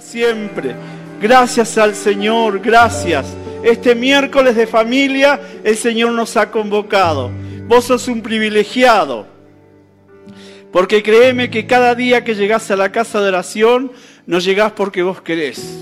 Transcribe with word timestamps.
Siempre. 0.00 0.74
Gracias 1.20 1.76
al 1.78 1.94
Señor, 1.94 2.60
gracias. 2.60 3.26
Este 3.62 3.94
miércoles 3.94 4.56
de 4.56 4.66
familia 4.66 5.38
el 5.62 5.76
Señor 5.76 6.12
nos 6.12 6.36
ha 6.36 6.50
convocado. 6.50 7.30
Vos 7.68 7.84
sos 7.84 8.08
un 8.08 8.22
privilegiado. 8.22 9.26
Porque 10.72 11.02
créeme 11.02 11.50
que 11.50 11.66
cada 11.66 11.94
día 11.94 12.24
que 12.24 12.34
llegás 12.34 12.70
a 12.70 12.76
la 12.76 12.90
casa 12.90 13.20
de 13.20 13.28
oración, 13.28 13.92
no 14.26 14.38
llegás 14.38 14.72
porque 14.72 15.02
vos 15.02 15.20
querés. 15.20 15.78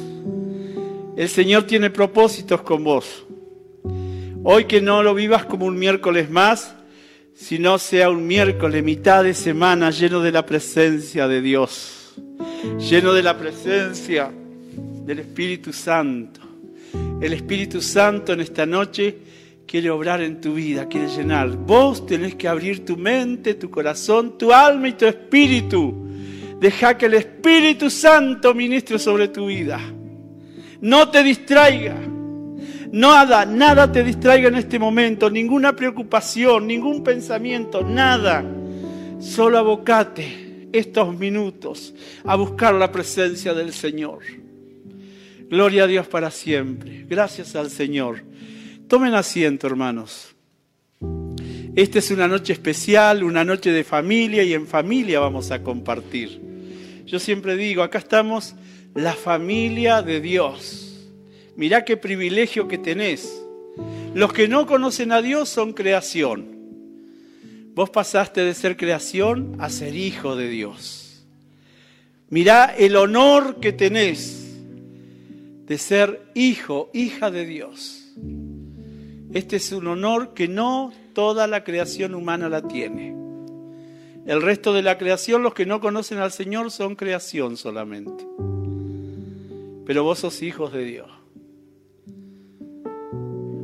El 1.17 1.29
Señor 1.29 1.65
tiene 1.65 1.91
propósitos 1.91 2.63
con 2.63 2.85
vos. 2.85 3.25
Hoy 4.45 4.65
que 4.65 4.81
no 4.81 5.03
lo 5.03 5.15
vivas 5.15 5.45
como 5.45 5.67
un 5.67 5.79
miércoles 5.79 6.31
más, 6.31 6.75
sino 7.35 7.79
sea 7.79 8.11
un 8.11 8.27
miércoles, 8.27 8.83
mitad 8.83 9.23
de 9.23 9.35
semana, 9.35 9.91
lleno 9.91 10.21
de 10.21 10.33
la 10.33 10.45
presencia 10.45 11.29
de 11.29 11.41
Dios, 11.41 11.98
lleno 12.79 13.13
de 13.13 13.23
la 13.23 13.37
presencia 13.37 14.31
del 15.05 15.19
Espíritu 15.21 15.73
Santo. 15.73 16.41
El 17.21 17.33
Espíritu 17.33 17.81
Santo 17.81 18.33
en 18.33 18.41
esta 18.41 18.67
noche 18.67 19.19
quiere 19.67 19.91
obrar 19.91 20.23
en 20.23 20.41
tu 20.41 20.55
vida, 20.55 20.87
quiere 20.87 21.09
llenar. 21.09 21.51
Vos 21.51 22.07
tenés 22.07 22.35
que 22.35 22.49
abrir 22.49 22.85
tu 22.85 22.97
mente, 22.97 23.55
tu 23.55 23.71
corazón, 23.71 24.39
tu 24.39 24.53
alma 24.53 24.89
y 24.89 24.93
tu 24.93 25.07
espíritu. 25.07 26.07
Deja 26.61 26.97
que 26.97 27.07
el 27.07 27.15
Espíritu 27.15 27.91
Santo 27.91 28.55
ministre 28.55 28.99
sobre 28.99 29.29
tu 29.29 29.47
vida. 29.47 29.81
No 30.81 31.09
te 31.11 31.23
distraiga. 31.23 31.97
Nada, 32.91 33.45
nada 33.45 33.93
te 33.93 34.03
distraiga 34.03 34.49
en 34.49 34.55
este 34.55 34.79
momento, 34.79 35.29
ninguna 35.29 35.77
preocupación, 35.77 36.67
ningún 36.67 37.05
pensamiento, 37.05 37.83
nada. 37.83 38.45
Solo 39.21 39.59
abocate 39.59 40.48
estos 40.73 41.19
minutos 41.19 41.95
a 42.25 42.37
buscar 42.37 42.75
la 42.75 42.93
presencia 42.93 43.55
del 43.55 43.73
Señor. 43.73 44.21
Gloria 45.49 45.85
a 45.85 45.87
Dios 45.87 46.07
para 46.07 46.31
siempre. 46.31 47.07
Gracias 47.09 47.57
al 47.57 47.71
Señor. 47.71 48.23
Tomen 48.87 49.15
asiento, 49.15 49.67
hermanos. 49.67 50.35
Esta 51.75 52.01
es 52.01 52.11
una 52.11 52.27
noche 52.27 52.53
especial, 52.53 53.23
una 53.23 53.45
noche 53.45 53.71
de 53.71 53.85
familia 53.85 54.43
y 54.43 54.53
en 54.53 54.67
familia 54.67 55.21
vamos 55.21 55.51
a 55.51 55.63
compartir. 55.63 56.41
Yo 57.07 57.19
siempre 57.19 57.57
digo, 57.57 57.83
acá 57.83 57.99
estamos 57.99 58.55
la 58.95 59.15
familia 59.15 60.03
de 60.03 60.21
Dios. 60.21 61.09
Mirá 61.57 61.85
qué 61.85 61.97
privilegio 61.97 62.69
que 62.69 62.79
tenés. 62.79 63.43
Los 64.15 64.33
que 64.33 64.49
no 64.49 64.67
conocen 64.67 65.13
a 65.13 65.23
Dios 65.23 65.49
son 65.49 65.73
creación. 65.73 66.58
Vos 67.79 67.91
pasaste 67.91 68.41
de 68.41 68.55
ser 68.55 68.77
creación 68.77 69.55
a 69.61 69.71
ser 69.71 69.95
hijo 69.95 70.35
de 70.35 70.49
Dios. 70.49 71.25
Mirá 72.29 72.75
el 72.77 72.97
honor 72.97 73.61
que 73.61 73.73
tenés 73.73 74.59
de 75.65 75.79
ser 75.79 76.21
hijo, 76.35 76.91
hija 76.93 77.31
de 77.31 77.47
Dios. 77.47 78.17
Este 79.33 79.55
es 79.55 79.71
un 79.71 79.87
honor 79.87 80.35
que 80.35 80.49
no 80.49 80.93
toda 81.13 81.47
la 81.47 81.63
creación 81.63 82.17
humana 82.17 82.49
la 82.49 82.67
tiene. 82.67 83.15
El 84.27 84.43
resto 84.43 84.73
de 84.73 84.83
la 84.83 84.99
creación, 84.99 85.45
los 85.45 85.55
que 85.55 85.65
no 85.65 85.79
conocen 85.79 86.19
al 86.19 86.33
Señor, 86.33 86.73
son 86.73 86.97
creación 86.97 87.57
solamente. 87.57 88.27
Pero 89.87 90.03
vos 90.03 90.19
sos 90.19 90.43
hijos 90.43 90.73
de 90.73 90.85
Dios. 90.85 91.09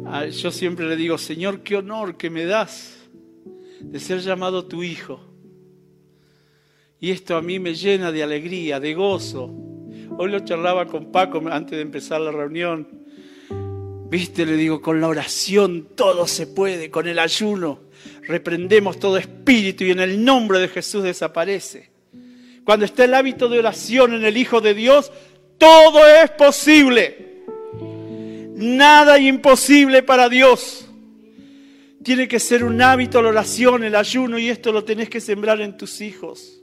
Ah, 0.06 0.26
yo 0.26 0.52
siempre 0.52 0.86
le 0.86 0.94
digo, 0.94 1.18
Señor, 1.18 1.62
qué 1.64 1.74
honor 1.74 2.16
que 2.16 2.30
me 2.30 2.44
das 2.44 3.03
de 3.90 4.00
ser 4.00 4.20
llamado 4.20 4.66
tu 4.66 4.82
hijo. 4.82 5.20
Y 7.00 7.10
esto 7.10 7.36
a 7.36 7.42
mí 7.42 7.58
me 7.58 7.74
llena 7.74 8.12
de 8.12 8.22
alegría, 8.22 8.80
de 8.80 8.94
gozo. 8.94 9.50
Hoy 10.16 10.30
lo 10.30 10.40
charlaba 10.40 10.86
con 10.86 11.12
Paco 11.12 11.42
antes 11.50 11.76
de 11.76 11.82
empezar 11.82 12.20
la 12.20 12.32
reunión. 12.32 13.04
Viste, 14.08 14.46
le 14.46 14.56
digo, 14.56 14.80
con 14.80 15.00
la 15.00 15.08
oración 15.08 15.88
todo 15.94 16.26
se 16.26 16.46
puede, 16.46 16.90
con 16.90 17.08
el 17.08 17.18
ayuno 17.18 17.84
reprendemos 18.26 18.98
todo 18.98 19.16
espíritu 19.16 19.84
y 19.84 19.90
en 19.90 20.00
el 20.00 20.24
nombre 20.24 20.58
de 20.58 20.68
Jesús 20.68 21.02
desaparece. 21.02 21.90
Cuando 22.64 22.86
está 22.86 23.04
el 23.04 23.14
hábito 23.14 23.48
de 23.48 23.58
oración 23.58 24.14
en 24.14 24.24
el 24.24 24.36
Hijo 24.36 24.60
de 24.60 24.74
Dios, 24.74 25.12
todo 25.58 26.06
es 26.06 26.30
posible. 26.30 27.42
Nada 28.54 29.18
imposible 29.18 30.02
para 30.02 30.28
Dios. 30.28 30.83
Tiene 32.04 32.28
que 32.28 32.38
ser 32.38 32.62
un 32.64 32.82
hábito 32.82 33.22
la 33.22 33.30
oración, 33.30 33.82
el 33.82 33.96
ayuno, 33.96 34.38
y 34.38 34.50
esto 34.50 34.72
lo 34.72 34.84
tenés 34.84 35.08
que 35.08 35.22
sembrar 35.22 35.62
en 35.62 35.78
tus 35.78 36.02
hijos, 36.02 36.62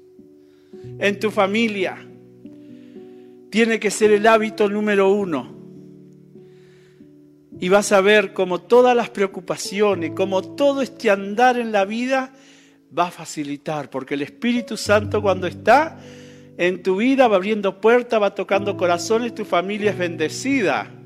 en 0.99 1.19
tu 1.19 1.31
familia. 1.31 1.97
Tiene 3.49 3.79
que 3.79 3.89
ser 3.89 4.11
el 4.11 4.27
hábito 4.27 4.69
número 4.69 5.11
uno. 5.11 5.59
Y 7.59 7.69
vas 7.69 7.91
a 7.91 8.01
ver 8.01 8.33
cómo 8.33 8.61
todas 8.61 8.95
las 8.95 9.09
preocupaciones, 9.09 10.11
como 10.11 10.43
todo 10.43 10.83
este 10.83 11.09
andar 11.09 11.57
en 11.57 11.71
la 11.71 11.85
vida 11.85 12.33
va 12.95 13.07
a 13.07 13.11
facilitar, 13.11 13.89
porque 13.89 14.13
el 14.13 14.21
Espíritu 14.21 14.77
Santo 14.77 15.23
cuando 15.23 15.47
está 15.47 15.99
en 16.55 16.83
tu 16.83 16.97
vida 16.97 17.27
va 17.27 17.37
abriendo 17.37 17.81
puertas, 17.81 18.21
va 18.21 18.35
tocando 18.35 18.77
corazones, 18.77 19.33
tu 19.33 19.43
familia 19.43 19.89
es 19.89 19.97
bendecida. 19.97 21.00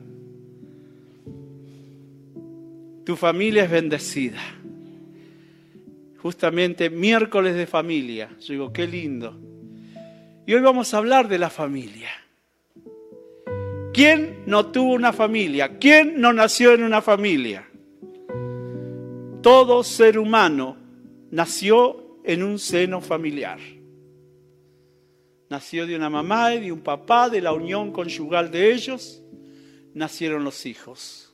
Tu 3.06 3.16
familia 3.16 3.64
es 3.64 3.72
bendecida. 3.72 4.42
Justamente 6.22 6.90
miércoles 6.90 7.56
de 7.56 7.68
familia. 7.68 8.30
Yo 8.42 8.54
digo, 8.54 8.74
qué 8.74 8.88
lindo. 8.88 9.40
Y 10.48 10.54
hoy 10.54 10.62
vamos 10.62 10.94
a 10.94 10.98
hablar 10.98 11.28
de 11.28 11.38
la 11.38 11.50
familia. 11.50 12.10
¿Quién 13.94 14.44
no 14.46 14.66
tuvo 14.68 14.94
una 14.94 15.14
familia? 15.14 15.78
¿Quién 15.78 16.20
no 16.20 16.34
nació 16.34 16.74
en 16.74 16.84
una 16.84 17.02
familia? 17.02 17.70
Todo 19.42 19.84
ser 19.84 20.18
humano 20.18 20.76
nació 21.32 22.20
en 22.24 22.44
un 22.44 22.58
seno 22.60 23.02
familiar. 23.02 23.60
Nació 25.50 25.86
de 25.86 25.96
una 25.96 26.10
mamá 26.10 26.56
y 26.56 26.62
de 26.62 26.72
un 26.72 26.82
papá, 26.82 27.30
de 27.30 27.40
la 27.40 27.54
unión 27.54 27.92
conyugal 27.92 28.50
de 28.50 28.74
ellos, 28.74 29.22
nacieron 29.94 30.44
los 30.44 30.66
hijos. 30.66 31.25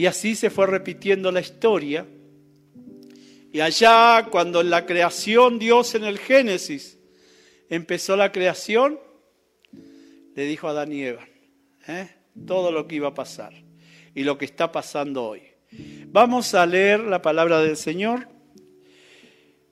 Y 0.00 0.06
así 0.06 0.34
se 0.34 0.48
fue 0.48 0.66
repitiendo 0.66 1.30
la 1.30 1.42
historia. 1.42 2.06
Y 3.52 3.60
allá, 3.60 4.28
cuando 4.30 4.62
en 4.62 4.70
la 4.70 4.86
creación 4.86 5.58
Dios 5.58 5.94
en 5.94 6.04
el 6.04 6.18
Génesis 6.18 6.96
empezó 7.68 8.16
la 8.16 8.32
creación, 8.32 8.98
le 10.34 10.44
dijo 10.46 10.68
a 10.68 10.70
Adán 10.70 10.90
y 10.90 11.02
Eva 11.02 11.28
¿eh? 11.86 12.08
todo 12.46 12.72
lo 12.72 12.88
que 12.88 12.94
iba 12.94 13.08
a 13.08 13.14
pasar 13.14 13.52
y 14.14 14.24
lo 14.24 14.38
que 14.38 14.46
está 14.46 14.72
pasando 14.72 15.22
hoy. 15.22 15.42
Vamos 16.06 16.54
a 16.54 16.64
leer 16.64 17.00
la 17.00 17.20
palabra 17.20 17.60
del 17.60 17.76
Señor 17.76 18.26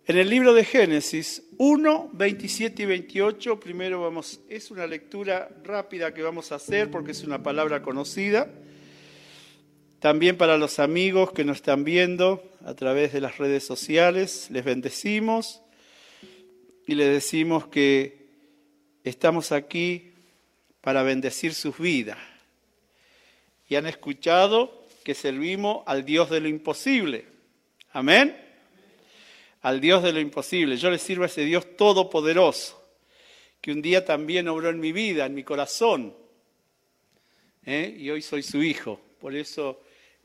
en 0.04 0.18
el 0.18 0.28
libro 0.28 0.52
de 0.52 0.64
Génesis 0.66 1.42
1, 1.56 2.10
27 2.12 2.82
y 2.82 2.84
28. 2.84 3.58
Primero 3.58 4.02
vamos, 4.02 4.42
es 4.50 4.70
una 4.70 4.86
lectura 4.86 5.48
rápida 5.64 6.12
que 6.12 6.20
vamos 6.20 6.52
a 6.52 6.56
hacer 6.56 6.90
porque 6.90 7.12
es 7.12 7.24
una 7.24 7.42
palabra 7.42 7.80
conocida. 7.80 8.50
También 10.00 10.36
para 10.36 10.56
los 10.56 10.78
amigos 10.78 11.32
que 11.32 11.44
nos 11.44 11.56
están 11.56 11.82
viendo 11.82 12.44
a 12.64 12.74
través 12.74 13.12
de 13.12 13.20
las 13.20 13.38
redes 13.38 13.66
sociales, 13.66 14.48
les 14.50 14.64
bendecimos 14.64 15.60
y 16.86 16.94
les 16.94 17.08
decimos 17.08 17.66
que 17.66 18.28
estamos 19.02 19.50
aquí 19.50 20.12
para 20.82 21.02
bendecir 21.02 21.52
sus 21.52 21.78
vidas. 21.78 22.18
Y 23.68 23.74
han 23.74 23.86
escuchado 23.86 24.86
que 25.02 25.14
servimos 25.14 25.82
al 25.86 26.04
Dios 26.04 26.30
de 26.30 26.40
lo 26.40 26.48
imposible. 26.48 27.26
Amén. 27.90 28.40
Al 29.62 29.80
Dios 29.80 30.04
de 30.04 30.12
lo 30.12 30.20
imposible. 30.20 30.76
Yo 30.76 30.90
le 30.90 30.98
sirvo 30.98 31.24
a 31.24 31.26
ese 31.26 31.44
Dios 31.44 31.76
todopoderoso, 31.76 32.80
que 33.60 33.72
un 33.72 33.82
día 33.82 34.04
también 34.04 34.46
obró 34.46 34.68
en 34.68 34.78
mi 34.78 34.92
vida, 34.92 35.26
en 35.26 35.34
mi 35.34 35.42
corazón. 35.42 36.14
¿eh? 37.66 37.96
Y 37.98 38.08
hoy 38.10 38.22
soy 38.22 38.44
su 38.44 38.62
hijo. 38.62 39.00
Por 39.18 39.34
eso 39.34 39.80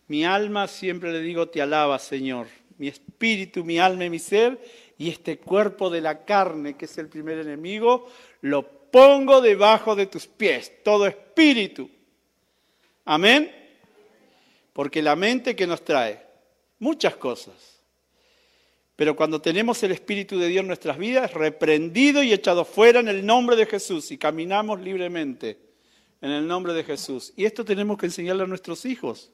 mi 0.08 0.26
alma, 0.26 0.68
siempre 0.68 1.12
le 1.12 1.22
digo, 1.22 1.48
te 1.50 1.62
alaba, 1.62 2.00
Señor. 2.00 2.48
Mi 2.78 2.88
espíritu, 2.88 3.64
mi 3.64 3.80
alma 3.80 4.06
y 4.06 4.10
mi 4.10 4.20
ser, 4.20 4.60
y 4.98 5.10
este 5.10 5.38
cuerpo 5.38 5.90
de 5.90 6.02
la 6.02 6.26
carne, 6.26 6.76
que 6.76 6.86
es 6.86 6.98
el 6.98 7.08
primer 7.08 7.40
enemigo, 7.40 8.08
lo 8.42 8.68
pongo 8.92 9.42
debajo 9.42 9.96
de 9.96 10.08
tus 10.08 10.28
pies, 10.28 10.84
todo 10.84 11.08
espíritu. 11.08 11.90
Amén. 13.06 13.52
Porque 14.74 15.02
la 15.02 15.16
mente 15.16 15.56
que 15.56 15.68
nos 15.68 15.84
trae 15.84 16.26
muchas 16.80 17.16
cosas. 17.16 17.82
Pero 18.96 19.16
cuando 19.16 19.42
tenemos 19.42 19.82
el 19.84 19.92
Espíritu 19.92 20.38
de 20.38 20.48
Dios 20.48 20.62
en 20.62 20.68
nuestras 20.68 20.98
vidas, 20.98 21.34
reprendido 21.34 22.22
y 22.22 22.32
echado 22.32 22.64
fuera 22.64 23.00
en 23.00 23.08
el 23.08 23.26
nombre 23.26 23.56
de 23.56 23.66
Jesús 23.66 24.12
y 24.12 24.18
caminamos 24.18 24.80
libremente 24.80 25.58
en 26.22 26.32
el 26.32 26.48
nombre 26.48 26.74
de 26.74 26.84
Jesús. 26.84 27.34
Y 27.36 27.46
esto 27.46 27.66
tenemos 27.66 27.98
que 27.98 28.06
enseñarle 28.06 28.44
a 28.44 28.48
nuestros 28.48 28.86
hijos 28.86 29.32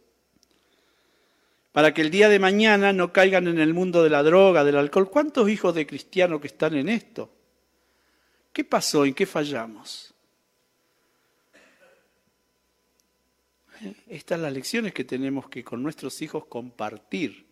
para 1.72 1.94
que 1.94 2.02
el 2.02 2.10
día 2.10 2.30
de 2.30 2.40
mañana 2.40 2.94
no 2.94 3.14
caigan 3.14 3.48
en 3.48 3.60
el 3.60 3.74
mundo 3.74 4.04
de 4.04 4.10
la 4.10 4.24
droga, 4.24 4.64
del 4.64 4.78
alcohol. 4.78 5.10
¿Cuántos 5.10 5.50
hijos 5.50 5.76
de 5.76 5.86
cristianos 5.86 6.42
que 6.42 6.48
están 6.48 6.76
en 6.76 6.90
esto? 6.90 7.32
¿Qué 8.52 8.64
pasó? 8.64 9.06
¿En 9.06 9.14
qué 9.14 9.26
fallamos? 9.26 10.14
Eh, 13.82 13.94
estas 14.08 14.38
son 14.38 14.44
las 14.44 14.54
lecciones 14.54 14.94
que 14.94 15.04
tenemos 15.04 15.48
que 15.48 15.64
con 15.64 15.84
nuestros 15.84 16.22
hijos 16.22 16.46
compartir, 16.46 17.46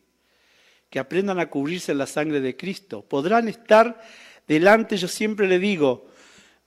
que 0.90 1.00
aprendan 1.00 1.40
a 1.40 1.50
cubrirse 1.50 1.92
en 1.92 2.00
la 2.00 2.08
sangre 2.08 2.42
de 2.42 2.58
Cristo. 2.58 3.04
Podrán 3.04 3.48
estar 3.48 4.02
delante, 4.48 4.98
yo 4.98 5.08
siempre 5.08 5.48
le 5.48 5.60
digo 5.60 6.08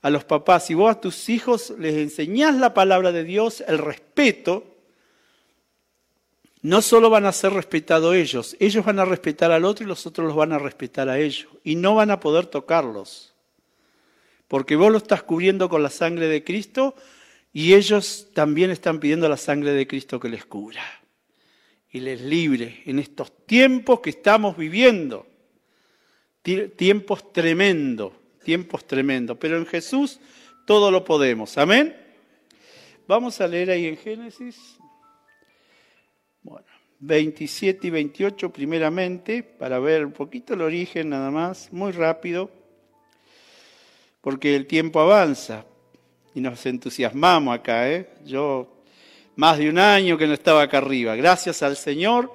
a 0.01 0.09
los 0.09 0.23
papás, 0.23 0.65
si 0.65 0.73
vos 0.73 0.89
a 0.89 0.99
tus 1.01 1.29
hijos 1.29 1.73
les 1.77 1.95
enseñás 1.95 2.55
la 2.55 2.73
palabra 2.73 3.11
de 3.11 3.23
Dios, 3.23 3.63
el 3.67 3.77
respeto, 3.77 4.70
no 6.61 6.81
solo 6.81 7.09
van 7.09 7.25
a 7.25 7.31
ser 7.31 7.53
respetados 7.53 8.15
ellos, 8.15 8.55
ellos 8.59 8.85
van 8.85 8.99
a 8.99 9.05
respetar 9.05 9.51
al 9.51 9.65
otro 9.65 9.83
y 9.83 9.87
los 9.87 10.05
otros 10.05 10.27
los 10.27 10.35
van 10.35 10.53
a 10.53 10.59
respetar 10.59 11.09
a 11.09 11.19
ellos. 11.19 11.47
Y 11.63 11.75
no 11.75 11.95
van 11.95 12.11
a 12.11 12.19
poder 12.19 12.45
tocarlos. 12.45 13.33
Porque 14.47 14.75
vos 14.75 14.91
lo 14.91 14.97
estás 14.97 15.23
cubriendo 15.23 15.69
con 15.69 15.81
la 15.81 15.89
sangre 15.89 16.27
de 16.27 16.43
Cristo 16.43 16.95
y 17.51 17.73
ellos 17.73 18.27
también 18.33 18.69
están 18.69 18.99
pidiendo 18.99 19.27
la 19.27 19.37
sangre 19.37 19.71
de 19.71 19.87
Cristo 19.87 20.19
que 20.19 20.29
les 20.29 20.45
cubra 20.45 20.83
y 21.89 21.99
les 21.99 22.21
libre 22.21 22.83
en 22.85 22.99
estos 22.99 23.45
tiempos 23.45 23.99
que 24.01 24.11
estamos 24.11 24.55
viviendo. 24.55 25.25
Tiempos 26.43 27.31
tremendos, 27.33 28.13
tiempos 28.43 28.85
tremendos. 28.85 29.37
Pero 29.39 29.57
en 29.57 29.65
Jesús 29.65 30.19
todo 30.65 30.91
lo 30.91 31.03
podemos. 31.03 31.57
Amén. 31.57 31.95
Vamos 33.07 33.41
a 33.41 33.47
leer 33.47 33.71
ahí 33.71 33.85
en 33.87 33.97
Génesis 33.97 34.77
bueno, 36.43 36.65
27 36.99 37.87
y 37.87 37.89
28 37.89 38.51
primeramente, 38.51 39.43
para 39.43 39.79
ver 39.79 40.05
un 40.05 40.11
poquito 40.11 40.53
el 40.53 40.61
origen 40.61 41.09
nada 41.09 41.31
más, 41.31 41.71
muy 41.71 41.91
rápido, 41.91 42.49
porque 44.21 44.55
el 44.55 44.67
tiempo 44.67 44.99
avanza 44.99 45.65
y 46.35 46.41
nos 46.41 46.63
entusiasmamos 46.65 47.55
acá. 47.55 47.89
¿eh? 47.89 48.09
Yo 48.25 48.83
más 49.35 49.57
de 49.57 49.69
un 49.69 49.79
año 49.79 50.17
que 50.17 50.27
no 50.27 50.33
estaba 50.33 50.61
acá 50.61 50.77
arriba, 50.77 51.15
gracias 51.15 51.63
al 51.63 51.75
Señor, 51.75 52.31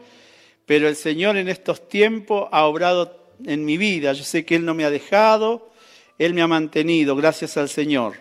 pero 0.66 0.88
el 0.88 0.96
Señor 0.96 1.36
en 1.36 1.48
estos 1.48 1.88
tiempos 1.88 2.48
ha 2.50 2.64
obrado 2.64 3.34
en 3.44 3.64
mi 3.64 3.76
vida. 3.76 4.12
Yo 4.12 4.24
sé 4.24 4.44
que 4.44 4.56
Él 4.56 4.64
no 4.64 4.74
me 4.74 4.84
ha 4.84 4.90
dejado, 4.90 5.70
Él 6.18 6.34
me 6.34 6.42
ha 6.42 6.48
mantenido, 6.48 7.14
gracias 7.14 7.56
al 7.56 7.68
Señor. 7.68 8.14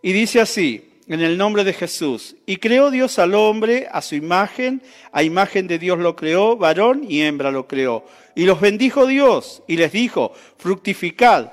Y 0.00 0.12
dice 0.12 0.40
así, 0.40 0.91
en 1.08 1.20
el 1.20 1.36
nombre 1.36 1.64
de 1.64 1.72
Jesús. 1.72 2.36
Y 2.46 2.56
creó 2.56 2.90
Dios 2.90 3.18
al 3.18 3.34
hombre 3.34 3.88
a 3.90 4.02
su 4.02 4.14
imagen, 4.14 4.82
a 5.12 5.22
imagen 5.22 5.66
de 5.66 5.78
Dios 5.78 5.98
lo 5.98 6.16
creó, 6.16 6.56
varón 6.56 7.04
y 7.08 7.22
hembra 7.22 7.50
lo 7.50 7.66
creó. 7.66 8.04
Y 8.34 8.44
los 8.44 8.60
bendijo 8.60 9.06
Dios 9.06 9.62
y 9.66 9.76
les 9.76 9.92
dijo, 9.92 10.32
fructificad, 10.58 11.52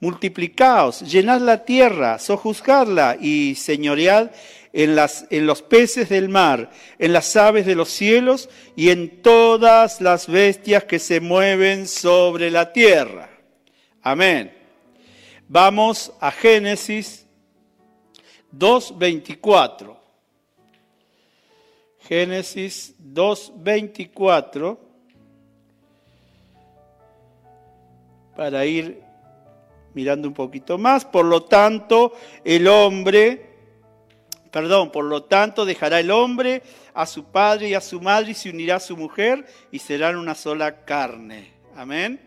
multiplicaos, 0.00 1.00
llenad 1.00 1.40
la 1.40 1.64
tierra, 1.64 2.18
sojuzgadla 2.18 3.16
y 3.20 3.54
señoread 3.54 4.30
en, 4.72 4.94
las, 4.94 5.26
en 5.30 5.46
los 5.46 5.62
peces 5.62 6.08
del 6.08 6.28
mar, 6.28 6.70
en 6.98 7.12
las 7.12 7.34
aves 7.36 7.66
de 7.66 7.74
los 7.74 7.88
cielos 7.88 8.48
y 8.76 8.90
en 8.90 9.22
todas 9.22 10.00
las 10.00 10.26
bestias 10.26 10.84
que 10.84 10.98
se 10.98 11.20
mueven 11.20 11.86
sobre 11.86 12.50
la 12.50 12.72
tierra. 12.72 13.30
Amén. 14.02 14.52
Vamos 15.48 16.12
a 16.20 16.30
Génesis 16.30 17.25
2.24. 18.58 19.96
Génesis 22.00 22.94
2.24. 23.00 24.78
Para 28.36 28.66
ir 28.66 29.02
mirando 29.94 30.28
un 30.28 30.34
poquito 30.34 30.78
más. 30.78 31.04
Por 31.04 31.24
lo 31.24 31.44
tanto, 31.44 32.12
el 32.44 32.68
hombre, 32.68 33.46
perdón, 34.50 34.92
por 34.92 35.06
lo 35.06 35.24
tanto 35.24 35.64
dejará 35.64 36.00
el 36.00 36.10
hombre 36.10 36.62
a 36.94 37.06
su 37.06 37.24
padre 37.24 37.70
y 37.70 37.74
a 37.74 37.80
su 37.80 38.00
madre 38.00 38.32
y 38.32 38.34
se 38.34 38.50
unirá 38.50 38.76
a 38.76 38.80
su 38.80 38.96
mujer 38.96 39.46
y 39.72 39.78
serán 39.78 40.16
una 40.16 40.34
sola 40.34 40.84
carne. 40.84 41.52
Amén. 41.74 42.20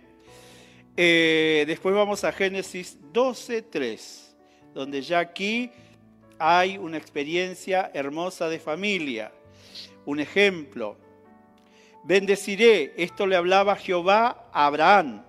Eh, 0.98 1.64
después 1.66 1.96
vamos 1.96 2.24
a 2.24 2.32
Génesis 2.32 2.98
12.3, 3.14 4.34
donde 4.74 5.02
ya 5.02 5.20
aquí 5.20 5.72
hay 6.40 6.78
una 6.78 6.98
experiencia 6.98 7.92
hermosa 7.94 8.48
de 8.50 8.60
familia. 8.60 9.32
Un 10.06 10.20
ejemplo, 10.20 10.98
bendeciré, 12.06 12.94
esto 12.98 13.28
le 13.28 13.36
hablaba 13.36 13.76
Jehová 13.76 14.50
a 14.52 14.66
Abraham. 14.66 15.26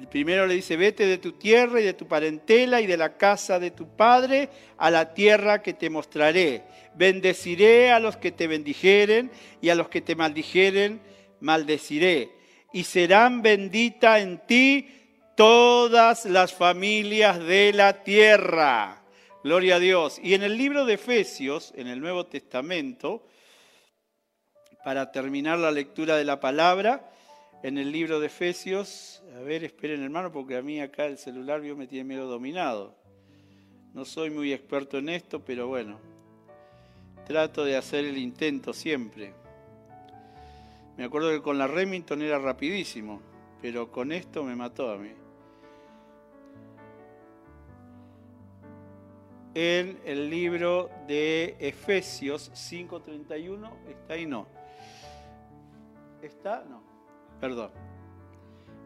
El 0.00 0.08
primero 0.08 0.46
le 0.46 0.54
dice, 0.54 0.76
vete 0.76 1.06
de 1.06 1.18
tu 1.18 1.32
tierra 1.32 1.80
y 1.80 1.84
de 1.84 1.92
tu 1.92 2.08
parentela 2.08 2.80
y 2.80 2.86
de 2.86 2.96
la 2.96 3.18
casa 3.18 3.58
de 3.58 3.70
tu 3.70 3.96
padre 3.96 4.48
a 4.78 4.90
la 4.90 5.12
tierra 5.12 5.62
que 5.62 5.74
te 5.74 5.90
mostraré. 5.90 6.62
Bendeciré 6.94 7.90
a 7.90 8.00
los 8.00 8.16
que 8.16 8.32
te 8.32 8.46
bendijeren 8.46 9.30
y 9.60 9.68
a 9.68 9.74
los 9.74 9.90
que 9.90 10.00
te 10.00 10.16
maldijeren, 10.16 11.02
maldeciré. 11.40 12.30
Y 12.72 12.84
serán 12.84 13.42
benditas 13.42 14.22
en 14.22 14.38
ti 14.46 14.88
todas 15.36 16.24
las 16.24 16.54
familias 16.54 17.38
de 17.38 17.72
la 17.74 18.02
tierra. 18.02 18.99
Gloria 19.42 19.76
a 19.76 19.78
Dios. 19.78 20.20
Y 20.22 20.34
en 20.34 20.42
el 20.42 20.58
libro 20.58 20.84
de 20.84 20.94
Efesios, 20.94 21.72
en 21.74 21.86
el 21.86 22.00
Nuevo 22.00 22.26
Testamento, 22.26 23.26
para 24.84 25.10
terminar 25.12 25.58
la 25.58 25.70
lectura 25.70 26.16
de 26.16 26.24
la 26.24 26.40
palabra, 26.40 27.10
en 27.62 27.78
el 27.78 27.90
libro 27.90 28.20
de 28.20 28.26
Efesios, 28.26 29.22
a 29.34 29.40
ver, 29.40 29.64
esperen 29.64 30.02
hermano, 30.02 30.30
porque 30.30 30.56
a 30.56 30.62
mí 30.62 30.80
acá 30.80 31.06
el 31.06 31.16
celular 31.16 31.62
me 31.62 31.86
tiene 31.86 32.04
miedo 32.04 32.26
dominado. 32.26 32.94
No 33.94 34.04
soy 34.04 34.28
muy 34.28 34.52
experto 34.52 34.98
en 34.98 35.08
esto, 35.08 35.42
pero 35.42 35.68
bueno, 35.68 35.98
trato 37.26 37.64
de 37.64 37.76
hacer 37.78 38.04
el 38.04 38.18
intento 38.18 38.74
siempre. 38.74 39.32
Me 40.98 41.04
acuerdo 41.04 41.30
que 41.30 41.40
con 41.40 41.56
la 41.56 41.66
Remington 41.66 42.20
era 42.20 42.38
rapidísimo, 42.38 43.22
pero 43.62 43.90
con 43.90 44.12
esto 44.12 44.44
me 44.44 44.54
mató 44.54 44.90
a 44.90 44.98
mí. 44.98 45.19
En 49.54 50.00
el 50.04 50.28
libro 50.30 50.90
de 51.06 51.56
Efesios 51.58 52.50
5.31. 52.52 53.70
¿Está 53.88 54.14
ahí? 54.14 54.26
No. 54.26 54.46
¿Está? 56.22 56.64
No. 56.68 56.82
Perdón. 57.40 57.72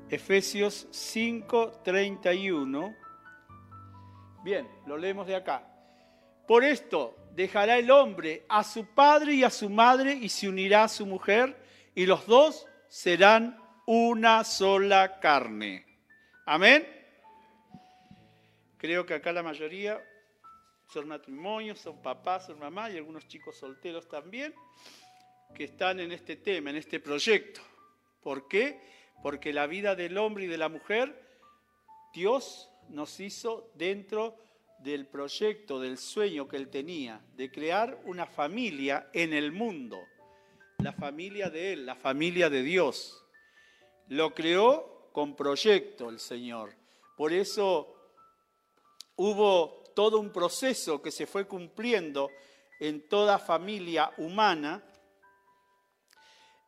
Efesios 0.08 0.88
5.31. 0.90 2.96
Bien, 4.43 4.66
lo 4.87 4.96
leemos 4.96 5.26
de 5.26 5.37
acá. 5.37 5.69
Por 6.46 6.64
esto 6.64 7.16
dejará 7.33 7.76
el 7.78 7.90
hombre 7.90 8.44
a 8.49 8.62
su 8.62 8.87
padre 8.87 9.35
y 9.35 9.44
a 9.44 9.50
su 9.50 9.68
madre 9.71 10.14
y 10.14 10.28
se 10.28 10.49
unirá 10.49 10.85
a 10.85 10.88
su 10.88 11.06
mujer 11.06 11.56
y 11.94 12.06
los 12.06 12.26
dos 12.26 12.66
serán 12.88 13.59
una 13.87 14.44
sola 14.44 15.18
carne. 15.21 15.87
Amén. 16.47 16.87
Creo 18.76 19.06
que 19.06 19.14
acá 19.14 19.33
la 19.33 19.42
mayoría 19.42 20.02
son 20.94 21.08
matrimonios, 21.08 21.80
son 21.80 22.00
papás, 22.00 22.46
son 22.46 22.60
mamás 22.60 22.94
y 22.94 22.98
algunos 22.98 23.26
chicos 23.26 23.56
solteros 23.56 24.08
también 24.08 24.54
que 25.52 25.64
están 25.64 25.98
en 25.98 26.12
este 26.12 26.36
tema, 26.36 26.70
en 26.70 26.76
este 26.76 27.00
proyecto. 27.00 27.60
¿Por 28.22 28.46
qué? 28.46 28.80
Porque 29.20 29.52
la 29.52 29.66
vida 29.66 29.96
del 29.96 30.16
hombre 30.18 30.44
y 30.44 30.46
de 30.46 30.56
la 30.56 30.68
mujer, 30.68 31.20
Dios 32.14 32.70
nos 32.90 33.18
hizo 33.18 33.72
dentro 33.74 34.36
del 34.78 35.06
proyecto, 35.06 35.80
del 35.80 35.98
sueño 35.98 36.46
que 36.46 36.58
él 36.58 36.68
tenía, 36.68 37.20
de 37.34 37.50
crear 37.50 38.00
una 38.04 38.26
familia 38.26 39.10
en 39.12 39.32
el 39.32 39.50
mundo, 39.50 39.98
la 40.78 40.92
familia 40.92 41.50
de 41.50 41.72
él, 41.72 41.86
la 41.86 41.96
familia 41.96 42.48
de 42.48 42.62
Dios. 42.62 43.24
Lo 44.08 44.32
creó 44.32 45.08
con 45.12 45.34
proyecto 45.34 46.08
el 46.08 46.20
Señor. 46.20 46.72
Por 47.16 47.32
eso 47.32 47.96
hubo 49.16 49.84
todo 49.94 50.18
un 50.18 50.30
proceso 50.30 51.00
que 51.00 51.10
se 51.10 51.26
fue 51.26 51.46
cumpliendo 51.46 52.30
en 52.80 53.08
toda 53.08 53.38
familia 53.38 54.12
humana, 54.18 54.82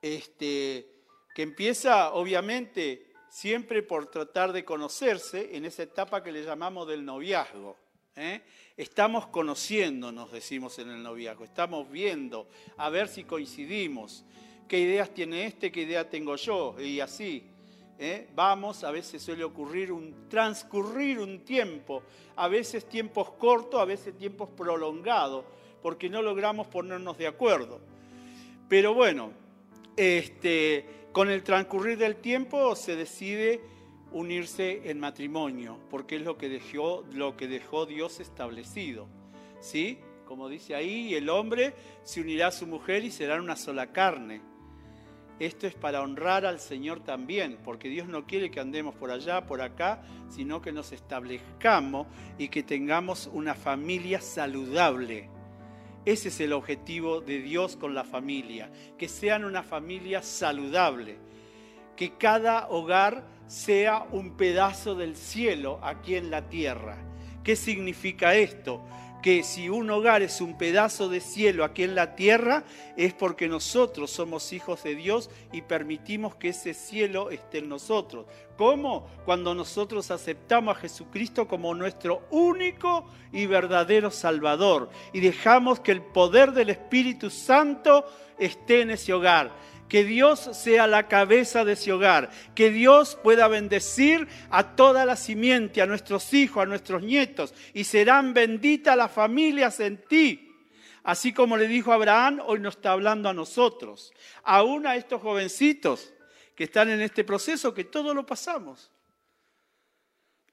este, 0.01 1.05
que 1.35 1.43
empieza 1.43 2.13
obviamente 2.13 3.13
siempre 3.29 3.83
por 3.83 4.07
tratar 4.07 4.53
de 4.53 4.65
conocerse 4.65 5.57
en 5.57 5.65
esa 5.65 5.83
etapa 5.83 6.23
que 6.23 6.33
le 6.33 6.43
llamamos 6.43 6.89
del 6.89 7.05
noviazgo. 7.05 7.77
¿eh? 8.15 8.43
Estamos 8.77 9.27
conociéndonos, 9.27 10.33
decimos 10.33 10.79
en 10.79 10.91
el 10.91 11.03
noviazgo, 11.03 11.45
estamos 11.45 11.91
viendo 11.91 12.49
a 12.79 12.89
ver 12.89 13.09
si 13.09 13.25
coincidimos, 13.25 14.25
qué 14.69 14.79
ideas 14.79 15.11
tiene 15.13 15.47
este, 15.47 15.71
qué 15.71 15.83
idea 15.83 16.09
tengo 16.09 16.37
yo, 16.37 16.81
y 16.81 17.01
así. 17.01 17.56
¿Eh? 17.99 18.29
Vamos, 18.35 18.85
a 18.85 18.91
veces 18.91 19.23
suele 19.23 19.45
ocurrir 19.45 19.93
un 19.93 20.29
transcurrir 20.29 21.19
un 21.19 21.41
tiempo, 21.41 22.03
a 22.37 22.49
veces 22.49 22.89
tiempos 22.89 23.31
cortos, 23.33 23.81
a 23.81 23.85
veces 23.85 24.17
tiempos 24.17 24.49
prolongados, 24.57 25.45
porque 25.83 26.09
no 26.09 26.23
logramos 26.23 26.67
ponernos 26.67 27.17
de 27.19 27.27
acuerdo. 27.27 27.81
Pero 28.69 28.95
bueno, 28.95 29.33
este, 29.97 30.85
con 31.13 31.31
el 31.31 31.43
transcurrir 31.43 31.99
del 31.99 32.17
tiempo 32.17 32.75
se 32.75 32.97
decide 32.97 33.61
unirse 34.13 34.91
en 34.91 35.01
matrimonio, 35.01 35.79
porque 35.91 36.17
es 36.17 36.23
lo 36.23 36.37
que 36.37 36.49
dejó, 36.49 37.05
lo 37.13 37.37
que 37.37 37.49
dejó 37.49 37.87
Dios 37.87 38.21
establecido. 38.21 39.07
¿sí? 39.61 39.99
como 40.27 40.49
dice 40.49 40.75
ahí, 40.75 41.15
el 41.15 41.31
hombre 41.31 41.73
se 42.03 42.21
unirá 42.21 42.49
a 42.49 42.53
su 42.53 42.67
mujer 42.67 43.05
y 43.05 43.11
serán 43.11 43.41
una 43.41 43.57
sola 43.57 43.93
carne. 43.93 44.43
Esto 45.39 45.67
es 45.67 45.75
para 45.75 46.01
honrar 46.01 46.47
al 46.47 46.61
Señor 46.61 47.01
también, 47.01 47.59
porque 47.63 47.91
Dios 47.91 48.09
no 48.09 48.27
quiere 48.27 48.51
que 48.51 48.61
andemos 48.61 48.95
por 48.95 49.11
allá, 49.11 49.47
por 49.47 49.61
acá, 49.61 50.03
sino 50.31 50.63
que 50.63 50.73
nos 50.73 50.93
establezcamos 50.93 52.07
y 52.39 52.49
que 52.49 52.63
tengamos 52.63 53.29
una 53.33 53.55
familia 53.55 54.21
saludable. 54.21 55.29
Ese 56.07 56.29
es 56.29 56.41
el 56.41 56.55
objetivo 56.55 57.21
de 57.21 57.41
Dios 57.41 57.77
con 57.77 57.95
la 57.95 58.05
familia, 58.05 58.71
que 58.97 59.09
sean 59.09 59.45
una 59.45 59.63
familia 59.63 60.23
saludable, 60.23 61.19
que 61.97 62.13
cada 62.17 62.69
hogar 62.69 63.27
sea 63.47 64.07
un 64.13 64.37
pedazo 64.37 64.95
del 64.95 65.17
cielo 65.17 65.81
aquí 65.83 66.15
en 66.15 66.31
la 66.31 66.49
tierra. 66.49 66.97
¿Qué 67.43 67.57
significa 67.57 68.35
esto? 68.35 68.83
Que 69.27 69.43
si 69.43 69.69
un 69.69 69.91
hogar 69.91 70.23
es 70.23 70.41
un 70.41 70.57
pedazo 70.57 71.09
de 71.09 71.19
cielo 71.19 71.65
aquí 71.65 71.83
en 71.83 71.97
la 71.97 72.15
tierra, 72.15 72.63
es 72.97 73.13
porque 73.13 73.49
nosotros 73.49 74.09
somos 74.09 74.53
hijos 74.53 74.85
de 74.85 74.95
Dios 74.95 75.31
y 75.53 75.63
permitimos 75.63 76.37
que 76.37 76.51
ese 76.51 76.75
cielo 76.75 77.31
esté 77.31 77.59
en 77.59 77.69
nosotros. 77.69 78.27
¿Cómo? 78.57 79.09
Cuando 79.25 79.53
nosotros 79.53 80.13
aceptamos 80.13 80.77
a 80.77 80.81
Jesucristo 80.81 81.49
como 81.49 81.75
nuestro 81.75 82.23
único 82.31 83.05
y 83.33 83.47
verdadero 83.47 84.13
Salvador 84.13 84.91
y 85.13 85.19
dejamos 85.19 85.81
que 85.81 85.91
el 85.91 86.03
poder 86.03 86.53
del 86.53 86.71
Espíritu 86.71 87.29
Santo 87.29 88.05
esté 88.39 88.83
en 88.83 88.93
ese 88.93 89.13
hogar 89.13 89.51
que 89.89 90.05
Dios 90.05 90.41
sea 90.41 90.87
la 90.87 91.09
cabeza 91.09 91.65
de 91.65 91.73
ese 91.73 91.93
hogar, 91.93 92.31
que 92.55 92.71
Dios 92.71 93.19
pueda 93.23 93.49
bendecir 93.49 94.29
a 94.51 94.77
toda 94.77 95.05
la 95.05 95.17
simiente, 95.17 95.83
a 95.83 95.87
nuestros 95.87 96.33
hijos, 96.35 96.63
a 96.63 96.67
nuestros 96.67 97.03
nietos, 97.03 97.55
y 97.75 97.85
serán 97.85 98.35
benditas 98.35 98.97
las 98.97 99.13
familias 99.13 99.81
en 99.81 99.99
ti. 99.99 100.43
Así 101.03 101.33
como 101.33 101.57
le 101.57 101.69
dijo 101.69 101.93
Abraham, 101.93 102.41
hoy 102.45 102.59
nos 102.59 102.77
está 102.77 102.93
hablando 102.93 103.29
a 103.29 103.35
nosotros, 103.35 104.13
aún 104.43 104.87
a 104.87 104.97
estos 104.97 105.23
jovencitos 105.23 106.13
que 106.55 106.65
están 106.65 106.91
en 106.91 107.01
este 107.01 107.23
proceso, 107.23 107.73
que 107.73 107.85
todo 107.85 108.13
lo 108.13 108.27
pasamos. 108.27 108.91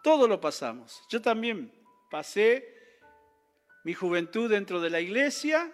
Todo 0.04 0.28
lo 0.28 0.40
pasamos. 0.40 1.02
Yo 1.10 1.22
también 1.22 1.72
pasé 2.12 2.68
mi 3.84 3.94
juventud 3.94 4.50
dentro 4.50 4.80
de 4.80 4.90
la 4.90 5.00
iglesia 5.00 5.72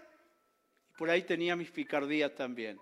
por 0.99 1.09
ahí 1.09 1.23
tenía 1.23 1.55
mis 1.55 1.71
picardías 1.71 2.35
también 2.35 2.77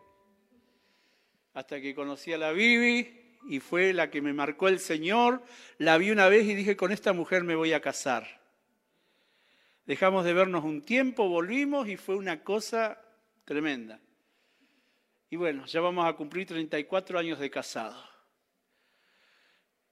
hasta 1.57 1.81
que 1.81 1.95
conocí 1.95 2.31
a 2.33 2.37
la 2.37 2.51
Bibi 2.51 3.39
y 3.49 3.59
fue 3.59 3.91
la 3.91 4.11
que 4.11 4.21
me 4.21 4.31
marcó 4.31 4.67
el 4.67 4.77
Señor. 4.77 5.41
La 5.79 5.97
vi 5.97 6.11
una 6.11 6.29
vez 6.29 6.45
y 6.45 6.53
dije, 6.53 6.77
con 6.77 6.91
esta 6.91 7.13
mujer 7.13 7.43
me 7.43 7.55
voy 7.55 7.73
a 7.73 7.81
casar. 7.81 8.41
Dejamos 9.87 10.23
de 10.23 10.33
vernos 10.33 10.63
un 10.63 10.83
tiempo, 10.83 11.27
volvimos 11.27 11.87
y 11.87 11.97
fue 11.97 12.15
una 12.15 12.43
cosa 12.43 13.01
tremenda. 13.43 13.99
Y 15.31 15.35
bueno, 15.35 15.65
ya 15.65 15.81
vamos 15.81 16.05
a 16.05 16.13
cumplir 16.13 16.45
34 16.45 17.17
años 17.17 17.39
de 17.39 17.49
casado. 17.49 18.07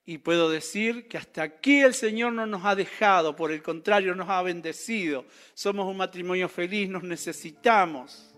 Y 0.06 0.20
puedo 0.20 0.52
decir 0.52 1.08
que 1.08 1.18
hasta 1.18 1.42
aquí 1.42 1.82
el 1.82 1.96
Señor 1.96 2.34
no 2.34 2.46
nos 2.46 2.64
ha 2.64 2.76
dejado, 2.76 3.36
por 3.36 3.52
el 3.52 3.64
contrario, 3.64 4.14
nos 4.14 4.30
ha 4.30 4.44
bendecido. 4.44 5.26
Somos 5.56 5.88
un 5.88 5.98
matrimonio 5.98 6.48
feliz, 6.48 6.88
nos 6.88 7.02
necesitamos. 7.02 8.35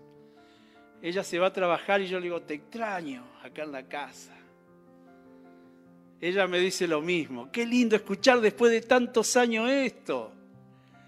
Ella 1.00 1.22
se 1.22 1.38
va 1.38 1.48
a 1.48 1.52
trabajar 1.52 2.00
y 2.00 2.08
yo 2.08 2.18
le 2.18 2.24
digo, 2.24 2.42
te 2.42 2.54
extraño 2.54 3.24
acá 3.42 3.62
en 3.62 3.72
la 3.72 3.84
casa. 3.84 4.34
Ella 6.20 6.46
me 6.48 6.58
dice 6.58 6.88
lo 6.88 7.00
mismo. 7.00 7.50
Qué 7.52 7.64
lindo 7.64 7.94
escuchar 7.94 8.40
después 8.40 8.72
de 8.72 8.82
tantos 8.82 9.36
años 9.36 9.70
esto. 9.70 10.32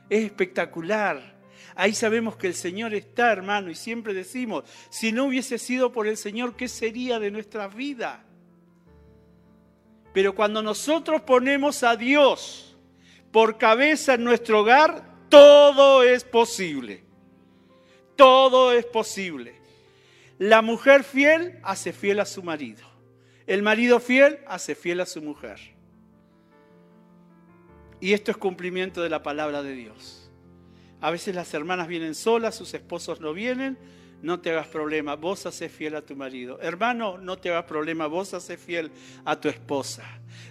Es 0.09 0.25
espectacular. 0.25 1.39
Ahí 1.75 1.95
sabemos 1.95 2.37
que 2.37 2.47
el 2.47 2.55
Señor 2.55 2.95
está, 2.95 3.33
hermano, 3.33 3.71
y 3.71 3.75
siempre 3.75 4.15
decimos, 4.15 4.65
si 4.91 5.13
no 5.13 5.25
hubiese 5.25 5.59
sido 5.59 5.93
por 5.93 6.07
el 6.07 6.17
Señor, 6.17 6.55
¿qué 6.57 6.69
sería 6.69 7.19
de 7.19 7.31
nuestra 7.31 7.69
vida? 7.69 8.25
Pero 10.13 10.35
cuando 10.35 10.63
nosotros 10.63 11.23
ponemos 11.23 11.83
a 11.83 11.97
Dios 11.97 12.77
por 13.31 13.59
cabeza 13.59 14.15
en 14.15 14.25
nuestro 14.25 14.61
hogar, 14.61 15.29
todo 15.29 16.03
es 16.03 16.25
posible. 16.25 17.05
Todo 18.17 18.73
es 18.73 18.85
posible. 18.87 19.60
La 20.41 20.63
mujer 20.63 21.05
fiel 21.05 21.59
hace 21.63 21.93
fiel 21.93 22.19
a 22.19 22.25
su 22.25 22.43
marido. 22.43 22.83
El 23.47 23.63
marido 23.63 24.01
fiel 24.01 24.39
hace 24.47 24.75
fiel 24.75 25.03
a 25.03 25.05
su 25.05 25.21
mujer. 25.21 25.61
Y 28.01 28.15
esto 28.15 28.31
es 28.31 28.39
cumplimiento 28.39 29.03
de 29.03 29.11
la 29.11 29.23
palabra 29.23 29.63
de 29.63 29.75
Dios. 29.75 30.33
A 31.03 31.11
veces 31.11 31.35
las 31.35 31.53
hermanas 31.53 31.89
vienen 31.89 32.15
solas, 32.15 32.55
sus 32.55 32.73
esposos 32.73 33.21
no 33.21 33.35
vienen, 33.35 33.77
no 34.23 34.41
te 34.41 34.51
hagas 34.51 34.69
problema, 34.69 35.15
vos 35.15 35.45
haces 35.45 35.71
fiel 35.71 35.95
a 35.95 36.01
tu 36.01 36.17
marido. 36.17 36.59
Hermano, 36.63 37.19
no 37.19 37.37
te 37.37 37.51
hagas 37.51 37.67
problema, 37.67 38.07
vos 38.07 38.33
haces 38.33 38.59
fiel 38.59 38.91
a 39.27 39.39
tu 39.39 39.51
esposa. 39.51 40.05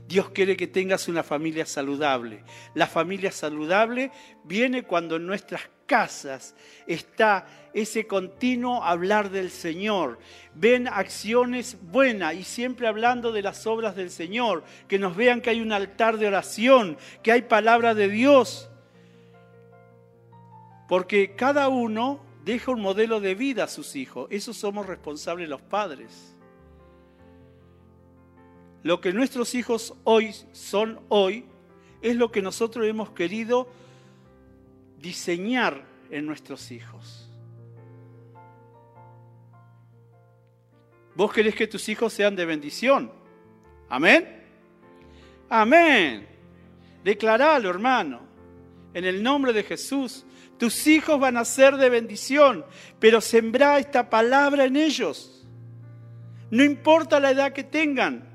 Dios 0.07 0.29
quiere 0.29 0.57
que 0.57 0.67
tengas 0.67 1.07
una 1.07 1.23
familia 1.23 1.65
saludable. 1.65 2.43
La 2.73 2.87
familia 2.87 3.31
saludable 3.31 4.11
viene 4.43 4.83
cuando 4.83 5.17
en 5.17 5.27
nuestras 5.27 5.61
casas 5.85 6.55
está 6.87 7.47
ese 7.73 8.07
continuo 8.07 8.83
hablar 8.83 9.29
del 9.29 9.51
Señor. 9.51 10.19
Ven 10.55 10.87
acciones 10.87 11.77
buenas 11.81 12.35
y 12.35 12.43
siempre 12.43 12.87
hablando 12.87 13.31
de 13.31 13.41
las 13.41 13.67
obras 13.67 13.95
del 13.95 14.09
Señor. 14.09 14.63
Que 14.87 14.99
nos 14.99 15.15
vean 15.15 15.41
que 15.41 15.49
hay 15.49 15.61
un 15.61 15.71
altar 15.71 16.17
de 16.17 16.27
oración, 16.27 16.97
que 17.21 17.31
hay 17.31 17.41
palabra 17.41 17.93
de 17.93 18.07
Dios. 18.07 18.69
Porque 20.87 21.35
cada 21.35 21.67
uno 21.69 22.23
deja 22.45 22.71
un 22.71 22.81
modelo 22.81 23.19
de 23.19 23.35
vida 23.35 23.65
a 23.65 23.67
sus 23.67 23.95
hijos. 23.95 24.27
Eso 24.31 24.53
somos 24.53 24.87
responsables 24.87 25.49
los 25.49 25.61
padres. 25.61 26.28
Lo 28.83 29.01
que 29.01 29.11
nuestros 29.13 29.55
hijos 29.55 29.93
hoy 30.03 30.33
son 30.51 30.99
hoy 31.09 31.45
es 32.01 32.15
lo 32.15 32.31
que 32.31 32.41
nosotros 32.41 32.85
hemos 32.85 33.11
querido 33.11 33.67
diseñar 34.97 35.85
en 36.09 36.25
nuestros 36.25 36.71
hijos. 36.71 37.29
Vos 41.15 41.33
querés 41.33 41.55
que 41.55 41.67
tus 41.67 41.89
hijos 41.89 42.13
sean 42.13 42.35
de 42.35 42.45
bendición. 42.45 43.11
Amén. 43.89 44.41
Amén. 45.49 46.27
Declaralo, 47.03 47.69
hermano. 47.69 48.21
En 48.93 49.03
el 49.03 49.21
nombre 49.21 49.51
de 49.51 49.63
Jesús. 49.63 50.25
Tus 50.57 50.87
hijos 50.87 51.19
van 51.19 51.37
a 51.37 51.45
ser 51.45 51.77
de 51.77 51.89
bendición, 51.89 52.65
pero 52.99 53.21
sembrá 53.21 53.79
esta 53.79 54.09
palabra 54.09 54.65
en 54.65 54.75
ellos. 54.75 55.47
No 56.51 56.63
importa 56.63 57.19
la 57.19 57.31
edad 57.31 57.53
que 57.53 57.63
tengan. 57.63 58.28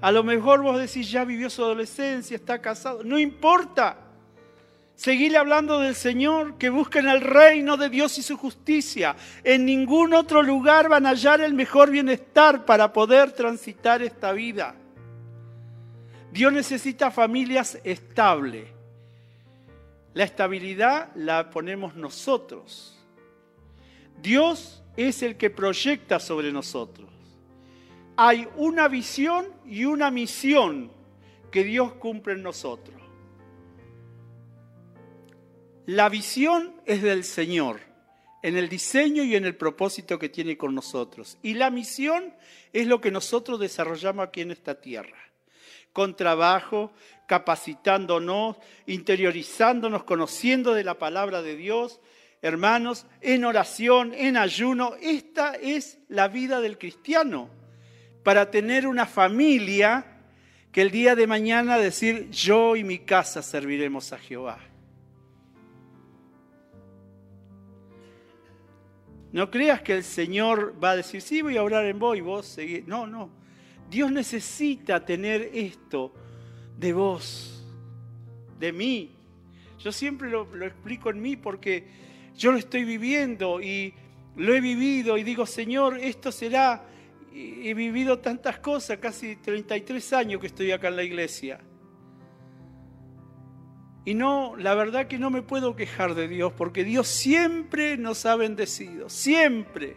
A 0.00 0.10
lo 0.10 0.24
mejor 0.24 0.62
vos 0.62 0.78
decís, 0.78 1.10
ya 1.10 1.24
vivió 1.24 1.50
su 1.50 1.62
adolescencia, 1.62 2.34
está 2.34 2.60
casado. 2.60 3.04
No 3.04 3.18
importa. 3.18 3.98
Seguirle 4.94 5.38
hablando 5.38 5.80
del 5.80 5.94
Señor, 5.94 6.58
que 6.58 6.68
busquen 6.68 7.08
el 7.08 7.22
reino 7.22 7.78
de 7.78 7.88
Dios 7.88 8.18
y 8.18 8.22
su 8.22 8.36
justicia. 8.36 9.16
En 9.42 9.64
ningún 9.64 10.12
otro 10.12 10.42
lugar 10.42 10.90
van 10.90 11.06
a 11.06 11.10
hallar 11.10 11.40
el 11.40 11.54
mejor 11.54 11.90
bienestar 11.90 12.66
para 12.66 12.92
poder 12.92 13.32
transitar 13.32 14.02
esta 14.02 14.32
vida. 14.32 14.74
Dios 16.32 16.52
necesita 16.52 17.10
familias 17.10 17.78
estables. 17.82 18.68
La 20.12 20.24
estabilidad 20.24 21.08
la 21.14 21.50
ponemos 21.50 21.94
nosotros. 21.94 22.98
Dios 24.20 24.82
es 24.96 25.22
el 25.22 25.36
que 25.36 25.50
proyecta 25.50 26.20
sobre 26.20 26.52
nosotros. 26.52 27.08
Hay 28.22 28.46
una 28.56 28.86
visión 28.86 29.46
y 29.64 29.86
una 29.86 30.10
misión 30.10 30.92
que 31.50 31.64
Dios 31.64 31.94
cumple 31.94 32.34
en 32.34 32.42
nosotros. 32.42 33.00
La 35.86 36.10
visión 36.10 36.74
es 36.84 37.00
del 37.00 37.24
Señor, 37.24 37.80
en 38.42 38.58
el 38.58 38.68
diseño 38.68 39.22
y 39.22 39.36
en 39.36 39.46
el 39.46 39.56
propósito 39.56 40.18
que 40.18 40.28
tiene 40.28 40.58
con 40.58 40.74
nosotros. 40.74 41.38
Y 41.42 41.54
la 41.54 41.70
misión 41.70 42.34
es 42.74 42.86
lo 42.86 43.00
que 43.00 43.10
nosotros 43.10 43.58
desarrollamos 43.58 44.26
aquí 44.26 44.42
en 44.42 44.50
esta 44.50 44.78
tierra, 44.82 45.16
con 45.94 46.14
trabajo, 46.14 46.92
capacitándonos, 47.26 48.58
interiorizándonos, 48.84 50.04
conociendo 50.04 50.74
de 50.74 50.84
la 50.84 50.98
palabra 50.98 51.40
de 51.40 51.56
Dios, 51.56 52.00
hermanos, 52.42 53.06
en 53.22 53.46
oración, 53.46 54.12
en 54.12 54.36
ayuno. 54.36 54.94
Esta 55.00 55.54
es 55.54 56.00
la 56.08 56.28
vida 56.28 56.60
del 56.60 56.76
cristiano, 56.76 57.58
para 58.22 58.50
tener 58.50 58.86
una 58.86 59.06
familia 59.06 60.04
que 60.72 60.82
el 60.82 60.90
día 60.90 61.14
de 61.14 61.26
mañana 61.26 61.78
decir, 61.78 62.30
yo 62.30 62.76
y 62.76 62.84
mi 62.84 62.98
casa 62.98 63.42
serviremos 63.42 64.12
a 64.12 64.18
Jehová. 64.18 64.58
No 69.32 69.50
creas 69.50 69.80
que 69.82 69.94
el 69.94 70.04
Señor 70.04 70.74
va 70.82 70.92
a 70.92 70.96
decir, 70.96 71.22
sí, 71.22 71.40
voy 71.42 71.56
a 71.56 71.62
orar 71.62 71.84
en 71.86 71.98
vos 71.98 72.16
y 72.16 72.20
vos 72.20 72.46
seguís. 72.46 72.86
No, 72.86 73.06
no. 73.06 73.30
Dios 73.88 74.10
necesita 74.10 75.04
tener 75.04 75.50
esto 75.52 76.12
de 76.78 76.92
vos, 76.92 77.64
de 78.58 78.72
mí. 78.72 79.10
Yo 79.78 79.92
siempre 79.92 80.30
lo, 80.30 80.46
explico 80.64 81.10
en 81.10 81.22
mí 81.22 81.36
porque 81.36 81.86
yo 82.36 82.52
lo 82.52 82.58
estoy 82.58 82.84
viviendo 82.84 83.60
y 83.60 83.94
lo 84.36 84.54
he 84.54 84.60
vivido 84.60 85.16
y 85.16 85.22
digo, 85.22 85.46
Señor, 85.46 85.98
esto 85.98 86.32
será, 86.32 86.84
he 87.32 87.74
vivido 87.74 88.18
tantas 88.18 88.58
cosas, 88.58 88.98
casi 88.98 89.36
33 89.36 90.12
años 90.12 90.40
que 90.40 90.48
estoy 90.48 90.72
acá 90.72 90.88
en 90.88 90.96
la 90.96 91.02
iglesia. 91.02 91.60
Y 94.04 94.14
no, 94.14 94.56
la 94.56 94.74
verdad 94.74 95.06
que 95.06 95.18
no 95.18 95.30
me 95.30 95.42
puedo 95.42 95.76
quejar 95.76 96.14
de 96.14 96.26
Dios, 96.26 96.52
porque 96.56 96.84
Dios 96.84 97.06
siempre 97.06 97.96
nos 97.96 98.24
ha 98.26 98.34
bendecido, 98.34 99.08
siempre. 99.08 99.96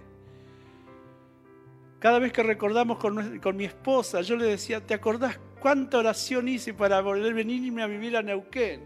Cada 1.99 2.19
vez 2.19 2.33
que 2.33 2.43
recordamos 2.43 2.97
con, 2.97 3.55
mi 3.55 3.63
esposa, 3.63 4.21
yo 4.21 4.35
le 4.35 4.45
decía, 4.45 4.85
¿te 4.85 4.93
acordás 4.93 5.39
cuánta 5.61 5.99
oración 5.99 6.49
hice 6.49 6.73
para 6.73 6.99
volver 7.01 7.33
venirme 7.33 7.81
a 7.81 7.87
vivir 7.87 8.17
a 8.17 8.21
Neuquén? 8.21 8.81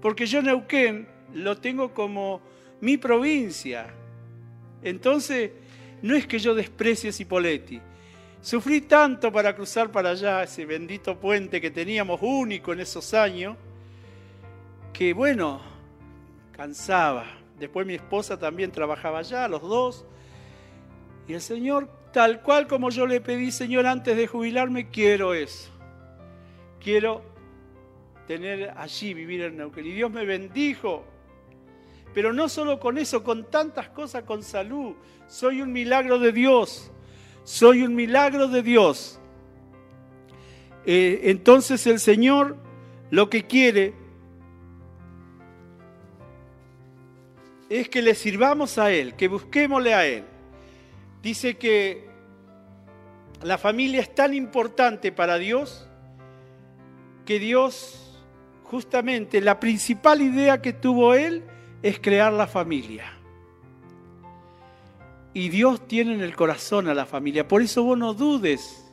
Porque 0.00 0.26
yo 0.26 0.40
Neuquén 0.40 1.08
lo 1.34 1.58
tengo 1.58 1.92
como 1.92 2.40
mi 2.80 2.96
provincia. 2.96 3.92
Entonces, 4.82 5.50
no 6.02 6.14
es 6.14 6.26
que 6.26 6.38
yo 6.38 6.54
desprecie 6.54 7.12
Cipoletti. 7.12 7.80
Sufrí 8.40 8.82
tanto 8.82 9.32
para 9.32 9.54
cruzar 9.56 9.90
para 9.90 10.10
allá 10.10 10.42
ese 10.42 10.64
bendito 10.66 11.18
puente 11.18 11.60
que 11.60 11.70
teníamos 11.70 12.20
único 12.22 12.72
en 12.72 12.80
esos 12.80 13.12
años, 13.14 13.56
que 14.92 15.12
bueno, 15.12 15.60
cansaba. 16.52 17.26
Después 17.58 17.86
mi 17.86 17.94
esposa 17.94 18.38
también 18.38 18.70
trabajaba 18.70 19.20
allá, 19.20 19.48
los 19.48 19.62
dos. 19.62 20.04
Y 21.26 21.34
el 21.34 21.40
Señor, 21.40 21.88
tal 22.12 22.42
cual 22.42 22.66
como 22.66 22.90
yo 22.90 23.06
le 23.06 23.20
pedí, 23.20 23.50
Señor, 23.50 23.86
antes 23.86 24.16
de 24.16 24.26
jubilarme, 24.26 24.90
quiero 24.90 25.34
eso. 25.34 25.70
Quiero 26.80 27.22
tener 28.26 28.72
allí, 28.76 29.14
vivir 29.14 29.42
en 29.42 29.56
Neuquén. 29.56 29.86
Y 29.86 29.92
Dios 29.92 30.10
me 30.10 30.24
bendijo. 30.24 31.04
Pero 32.16 32.32
no 32.32 32.48
solo 32.48 32.80
con 32.80 32.96
eso, 32.96 33.22
con 33.22 33.44
tantas 33.50 33.90
cosas, 33.90 34.22
con 34.22 34.42
salud. 34.42 34.94
Soy 35.26 35.60
un 35.60 35.70
milagro 35.70 36.18
de 36.18 36.32
Dios. 36.32 36.90
Soy 37.44 37.82
un 37.82 37.94
milagro 37.94 38.48
de 38.48 38.62
Dios. 38.62 39.20
Eh, 40.86 41.20
entonces 41.24 41.86
el 41.86 42.00
Señor 42.00 42.56
lo 43.10 43.28
que 43.28 43.46
quiere 43.46 43.92
es 47.68 47.90
que 47.90 48.00
le 48.00 48.14
sirvamos 48.14 48.78
a 48.78 48.90
Él, 48.90 49.14
que 49.14 49.28
busquémosle 49.28 49.92
a 49.92 50.06
Él 50.06 50.24
dice 51.22 51.58
que 51.58 52.08
la 53.42 53.58
familia 53.58 54.00
es 54.00 54.14
tan 54.14 54.32
importante 54.32 55.12
para 55.12 55.36
Dios 55.36 55.86
que 57.26 57.38
Dios, 57.38 58.24
justamente, 58.62 59.42
la 59.42 59.60
principal 59.60 60.22
idea 60.22 60.62
que 60.62 60.72
tuvo 60.72 61.12
Él 61.12 61.42
es 61.86 62.00
crear 62.00 62.32
la 62.32 62.48
familia. 62.48 63.12
Y 65.32 65.50
Dios 65.50 65.86
tiene 65.86 66.14
en 66.14 66.20
el 66.20 66.34
corazón 66.34 66.88
a 66.88 66.94
la 66.94 67.06
familia. 67.06 67.46
Por 67.46 67.62
eso 67.62 67.84
vos 67.84 67.96
no 67.96 68.12
dudes 68.12 68.92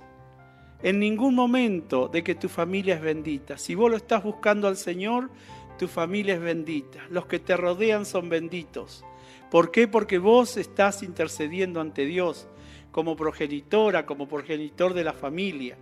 en 0.84 1.00
ningún 1.00 1.34
momento 1.34 2.08
de 2.08 2.24
que 2.24 2.36
tu 2.36 2.50
familia 2.50 2.94
es 2.94 3.02
bendita. 3.02 3.58
Si 3.58 3.74
vos 3.74 3.90
lo 3.90 3.98
estás 3.98 4.24
buscando 4.24 4.68
al 4.68 4.78
Señor, 4.78 5.32
tu 5.80 5.88
familia 5.88 6.36
es 6.36 6.42
bendita. 6.42 7.00
Los 7.10 7.26
que 7.26 7.40
te 7.40 7.58
rodean 7.58 8.06
son 8.06 8.30
benditos. 8.30 9.04
¿Por 9.50 9.72
qué? 9.72 9.88
Porque 9.88 10.20
vos 10.20 10.56
estás 10.58 11.02
intercediendo 11.02 11.82
ante 11.82 12.06
Dios 12.06 12.48
como 12.92 13.16
progenitora, 13.16 14.06
como 14.06 14.28
progenitor 14.28 14.94
de 14.94 15.04
la 15.04 15.14
familia. 15.14 15.78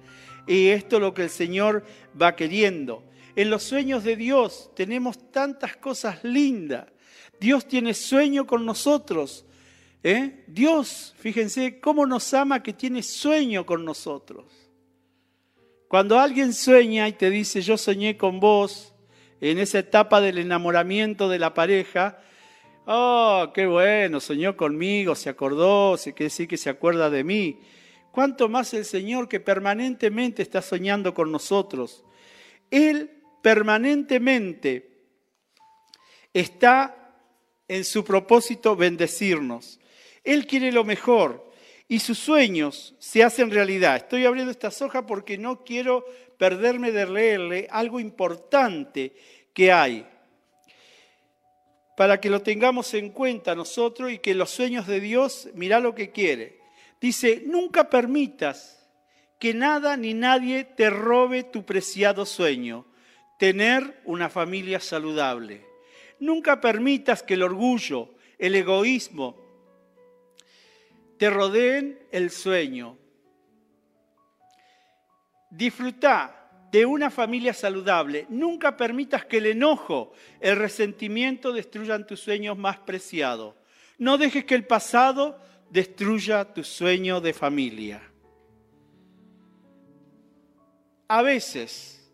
Y 0.47 0.69
esto 0.69 0.95
es 0.95 1.01
lo 1.01 1.13
que 1.13 1.23
el 1.23 1.29
Señor 1.29 1.83
va 2.19 2.37
queriendo. 2.37 3.03
En 3.35 3.49
los 3.49 3.63
sueños 3.63 4.05
de 4.05 4.15
Dios 4.15 4.71
tenemos 4.75 5.29
tantas 5.29 5.75
cosas 5.75 6.23
lindas. 6.23 6.85
Dios 7.41 7.67
tiene 7.67 7.95
sueño 7.95 8.45
con 8.45 8.67
nosotros. 8.67 9.45
¿eh? 10.03 10.43
Dios, 10.45 11.15
fíjense 11.17 11.79
cómo 11.79 12.05
nos 12.05 12.31
ama 12.35 12.61
que 12.61 12.71
tiene 12.71 13.01
sueño 13.01 13.65
con 13.65 13.83
nosotros. 13.83 14.45
Cuando 15.87 16.19
alguien 16.19 16.53
sueña 16.53 17.07
y 17.07 17.13
te 17.13 17.31
dice, 17.31 17.63
yo 17.63 17.79
soñé 17.79 18.15
con 18.15 18.39
vos, 18.39 18.93
en 19.41 19.57
esa 19.57 19.79
etapa 19.79 20.21
del 20.21 20.37
enamoramiento 20.37 21.27
de 21.29 21.39
la 21.39 21.55
pareja, 21.55 22.19
Oh, 22.85 23.51
qué 23.53 23.67
bueno, 23.67 24.19
soñó 24.19 24.57
conmigo, 24.57 25.15
se 25.15 25.29
acordó, 25.29 25.97
se 25.97 26.13
quiere 26.13 26.25
decir 26.25 26.47
que 26.47 26.57
se 26.57 26.69
acuerda 26.69 27.09
de 27.09 27.23
mí. 27.23 27.59
¿Cuánto 28.11 28.49
más 28.49 28.73
el 28.73 28.85
Señor 28.85 29.29
que 29.29 29.39
permanentemente 29.39 30.41
está 30.41 30.61
soñando 30.61 31.13
con 31.13 31.31
nosotros? 31.31 32.03
Él 32.69 33.21
permanentemente 33.41 35.05
está 36.33 37.00
en 37.71 37.85
su 37.85 38.03
propósito 38.03 38.75
bendecirnos. 38.75 39.79
Él 40.25 40.45
quiere 40.45 40.73
lo 40.73 40.83
mejor 40.83 41.53
y 41.87 41.99
sus 41.99 42.19
sueños 42.19 42.95
se 42.99 43.23
hacen 43.23 43.49
realidad. 43.49 43.95
Estoy 43.95 44.25
abriendo 44.25 44.51
esta 44.51 44.69
hoja 44.81 45.05
porque 45.05 45.37
no 45.37 45.63
quiero 45.63 46.05
perderme 46.37 46.91
de 46.91 47.05
leerle 47.05 47.67
algo 47.71 48.01
importante 48.01 49.13
que 49.53 49.71
hay 49.71 50.05
para 51.95 52.19
que 52.19 52.29
lo 52.29 52.41
tengamos 52.41 52.93
en 52.93 53.09
cuenta 53.11 53.55
nosotros 53.55 54.11
y 54.11 54.19
que 54.19 54.33
los 54.33 54.49
sueños 54.49 54.85
de 54.85 54.99
Dios, 54.99 55.47
mira 55.53 55.79
lo 55.79 55.95
que 55.95 56.11
quiere. 56.11 56.59
Dice, 56.99 57.41
nunca 57.45 57.89
permitas 57.89 58.85
que 59.39 59.53
nada 59.53 59.95
ni 59.95 60.13
nadie 60.13 60.65
te 60.65 60.89
robe 60.89 61.43
tu 61.43 61.63
preciado 61.63 62.25
sueño, 62.25 62.85
tener 63.39 64.01
una 64.03 64.29
familia 64.29 64.81
saludable. 64.81 65.70
Nunca 66.21 66.61
permitas 66.61 67.23
que 67.23 67.33
el 67.33 67.41
orgullo, 67.41 68.13
el 68.37 68.55
egoísmo, 68.55 69.35
te 71.17 71.29
rodeen 71.31 71.99
el 72.11 72.29
sueño. 72.29 72.95
Disfruta 75.49 76.67
de 76.71 76.85
una 76.85 77.09
familia 77.09 77.55
saludable. 77.55 78.27
Nunca 78.29 78.77
permitas 78.77 79.25
que 79.25 79.37
el 79.37 79.47
enojo, 79.47 80.13
el 80.39 80.57
resentimiento 80.57 81.51
destruyan 81.51 82.05
tus 82.05 82.19
sueños 82.19 82.55
más 82.55 82.77
preciados. 82.77 83.55
No 83.97 84.19
dejes 84.19 84.45
que 84.45 84.55
el 84.55 84.67
pasado 84.67 85.39
destruya 85.71 86.53
tu 86.53 86.63
sueño 86.63 87.19
de 87.19 87.33
familia. 87.33 88.01
A 91.07 91.23
veces 91.23 92.11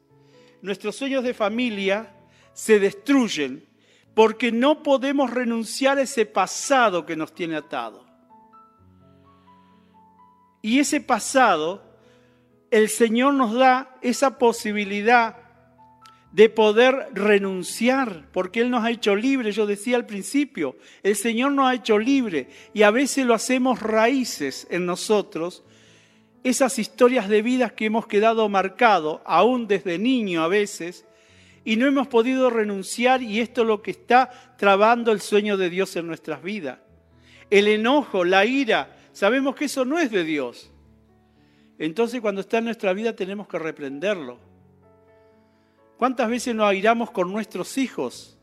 nuestros 0.62 0.96
sueños 0.96 1.26
de 1.26 1.34
familia 1.34 2.14
se 2.54 2.80
destruyen 2.80 3.67
porque 4.18 4.52
no 4.52 4.82
podemos 4.82 5.30
renunciar 5.30 6.00
a 6.00 6.02
ese 6.02 6.26
pasado 6.26 7.06
que 7.06 7.16
nos 7.16 7.36
tiene 7.36 7.56
atado. 7.56 8.04
Y 10.64 10.80
ese 10.80 11.02
pasado 11.02 11.84
el 12.72 12.90
Señor 12.90 13.36
nos 13.36 13.54
da 13.54 13.96
esa 14.02 14.40
posibilidad 14.40 15.38
de 16.32 16.50
poder 16.50 17.10
renunciar, 17.14 18.28
porque 18.32 18.62
Él 18.62 18.72
nos 18.72 18.84
ha 18.84 18.90
hecho 18.90 19.16
libre. 19.16 19.52
Yo 19.52 19.68
decía 19.68 19.98
al 19.98 20.08
principio, 20.08 20.78
el 21.04 21.16
Señor 21.16 21.52
nos 21.52 21.68
ha 21.68 21.76
hecho 21.76 22.00
libre 22.00 22.50
y 22.74 22.82
a 22.82 22.90
veces 22.90 23.24
lo 23.24 23.36
hacemos 23.36 23.84
raíces 23.84 24.66
en 24.72 24.88
nosotros, 24.88 25.64
esas 26.44 26.80
historias 26.80 27.30
de 27.30 27.44
vidas 27.44 27.74
que 27.74 27.86
hemos 27.86 28.08
quedado 28.08 28.50
marcados, 28.50 29.22
aún 29.26 29.68
desde 29.68 30.00
niño 30.00 30.42
a 30.42 30.48
veces, 30.48 31.06
y 31.68 31.76
no 31.76 31.86
hemos 31.86 32.08
podido 32.08 32.50
renunciar 32.50 33.22
y 33.22 33.42
esto 33.42 33.64
es 33.64 33.68
lo 33.68 33.82
que 33.82 33.92
está 33.92 34.56
trabando 34.58 35.12
el 35.12 35.20
sueño 35.20 35.58
de 35.58 35.70
Dios 35.70 35.98
en 35.98 36.08
nuestras 36.08 36.42
vidas. 36.42 36.80
El 37.50 37.68
enojo, 37.68 38.24
la 38.24 38.46
ira, 38.46 38.96
sabemos 39.12 39.54
que 39.54 39.66
eso 39.66 39.84
no 39.84 40.00
es 40.00 40.10
de 40.10 40.24
Dios. 40.24 40.72
Entonces 41.78 42.22
cuando 42.22 42.40
está 42.40 42.60
en 42.60 42.64
nuestra 42.64 42.94
vida 42.94 43.18
tenemos 43.18 43.50
que 43.50 43.60
reprenderlo. 43.60 44.40
¿Cuántas 45.98 46.30
veces 46.30 46.56
nos 46.56 46.68
airamos 46.68 47.12
con 47.12 47.34
nuestros 47.34 47.78
hijos? 47.78 48.40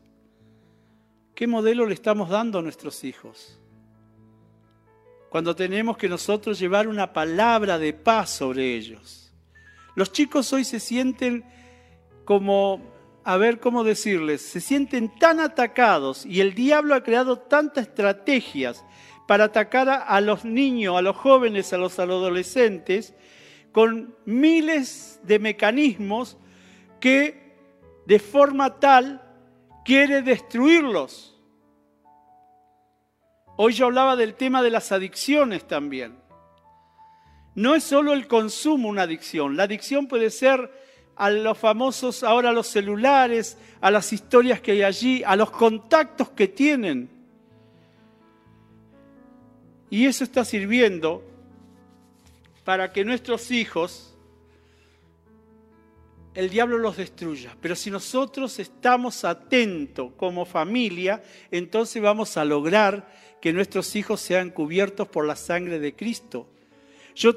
¿Qué 1.33 1.47
modelo 1.47 1.87
le 1.87 1.95
estamos 1.95 2.29
dando 2.29 2.59
a 2.59 2.61
nuestros 2.61 3.03
hijos? 3.03 3.59
Cuando 5.31 5.55
tenemos 5.55 5.97
que 5.97 6.07
nosotros 6.07 6.59
llevar 6.59 6.87
una 6.87 7.11
palabra 7.11 7.79
de 7.79 7.91
paz 7.91 8.29
sobre 8.29 8.75
ellos. 8.75 9.33
Los 9.95 10.11
chicos 10.11 10.53
hoy 10.53 10.63
se 10.63 10.79
sienten 10.79 11.43
como, 12.23 12.94
a 13.25 13.37
ver 13.37 13.59
cómo 13.59 13.83
decirles, 13.83 14.43
se 14.43 14.61
sienten 14.61 15.09
tan 15.09 15.39
atacados 15.39 16.27
y 16.27 16.41
el 16.41 16.53
diablo 16.53 16.93
ha 16.93 17.01
creado 17.01 17.39
tantas 17.39 17.87
estrategias 17.87 18.85
para 19.27 19.45
atacar 19.45 19.89
a, 19.89 20.21
los 20.21 20.45
niños, 20.45 20.95
a 20.95 21.01
los 21.01 21.15
jóvenes, 21.15 21.73
a 21.73 21.79
los 21.79 21.97
adolescentes, 21.97 23.15
con 23.71 24.15
miles 24.25 25.19
de 25.23 25.39
mecanismos 25.39 26.37
que 26.99 27.57
de 28.05 28.19
forma 28.19 28.79
tal 28.79 29.23
quiere 29.83 30.21
destruirlos. 30.21 31.35
Hoy 33.57 33.73
yo 33.73 33.87
hablaba 33.87 34.15
del 34.15 34.35
tema 34.35 34.61
de 34.61 34.69
las 34.69 34.91
adicciones 34.91 35.67
también. 35.67 36.19
No 37.55 37.73
es 37.73 37.83
solo 37.83 38.13
el 38.13 38.27
consumo 38.27 38.87
una 38.87 39.01
adicción, 39.01 39.57
la 39.57 39.63
adicción 39.63 40.05
puede 40.05 40.29
ser 40.29 40.84
a 41.15 41.29
los 41.29 41.57
famosos, 41.57 42.23
ahora 42.23 42.49
a 42.49 42.53
los 42.53 42.67
celulares, 42.67 43.57
a 43.81 43.91
las 43.91 44.11
historias 44.11 44.59
que 44.59 44.73
hay 44.73 44.83
allí, 44.83 45.23
a 45.23 45.35
los 45.35 45.51
contactos 45.51 46.29
que 46.29 46.47
tienen. 46.47 47.09
Y 49.89 50.05
eso 50.05 50.23
está 50.23 50.43
sirviendo 50.43 51.23
para 52.63 52.91
que 52.91 53.05
nuestros 53.05 53.51
hijos, 53.51 54.17
el 56.33 56.49
diablo 56.49 56.77
los 56.77 56.97
destruya. 56.97 57.55
Pero 57.61 57.75
si 57.75 57.91
nosotros 57.91 58.59
estamos 58.59 59.23
atentos 59.23 60.11
como 60.17 60.45
familia, 60.45 61.23
entonces 61.51 62.01
vamos 62.01 62.35
a 62.35 62.43
lograr 62.43 63.07
que 63.39 63.53
nuestros 63.53 63.95
hijos 63.95 64.19
sean 64.19 64.49
cubiertos 64.49 65.07
por 65.07 65.25
la 65.25 65.35
sangre 65.35 65.79
de 65.79 65.95
Cristo. 65.95 66.49
Yo 67.15 67.33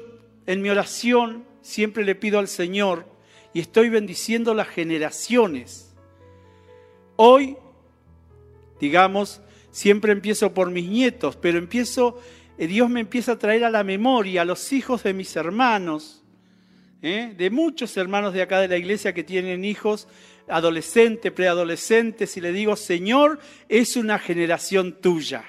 en 0.47 0.61
mi 0.61 0.69
oración 0.69 1.45
siempre 1.61 2.03
le 2.03 2.15
pido 2.15 2.39
al 2.39 2.47
Señor 2.47 3.05
y 3.53 3.59
estoy 3.59 3.89
bendiciendo 3.89 4.53
las 4.53 4.67
generaciones. 4.67 5.93
Hoy, 7.15 7.57
digamos, 8.79 9.41
siempre 9.71 10.11
empiezo 10.11 10.53
por 10.53 10.71
mis 10.71 10.89
nietos, 10.89 11.35
pero 11.35 11.57
empiezo 11.57 12.19
eh, 12.59 12.67
Dios 12.67 12.89
me 12.89 12.99
empieza 12.99 13.31
a 13.31 13.39
traer 13.39 13.63
a 13.63 13.69
la 13.69 13.85
memoria 13.85 14.41
a 14.41 14.45
los 14.45 14.73
hijos 14.73 15.03
de 15.03 15.13
mis 15.13 15.33
hermanos, 15.37 16.25
¿eh? 17.01 17.33
de 17.37 17.49
muchos 17.49 17.95
hermanos 17.95 18.33
de 18.33 18.41
acá 18.41 18.59
de 18.59 18.67
la 18.67 18.75
iglesia 18.75 19.13
que 19.13 19.23
tienen 19.23 19.63
hijos 19.63 20.09
adolescentes, 20.49 21.31
preadolescentes, 21.31 22.35
y 22.35 22.41
le 22.41 22.51
digo, 22.51 22.75
Señor, 22.75 23.39
es 23.69 23.95
una 23.95 24.19
generación 24.19 24.99
tuya. 24.99 25.45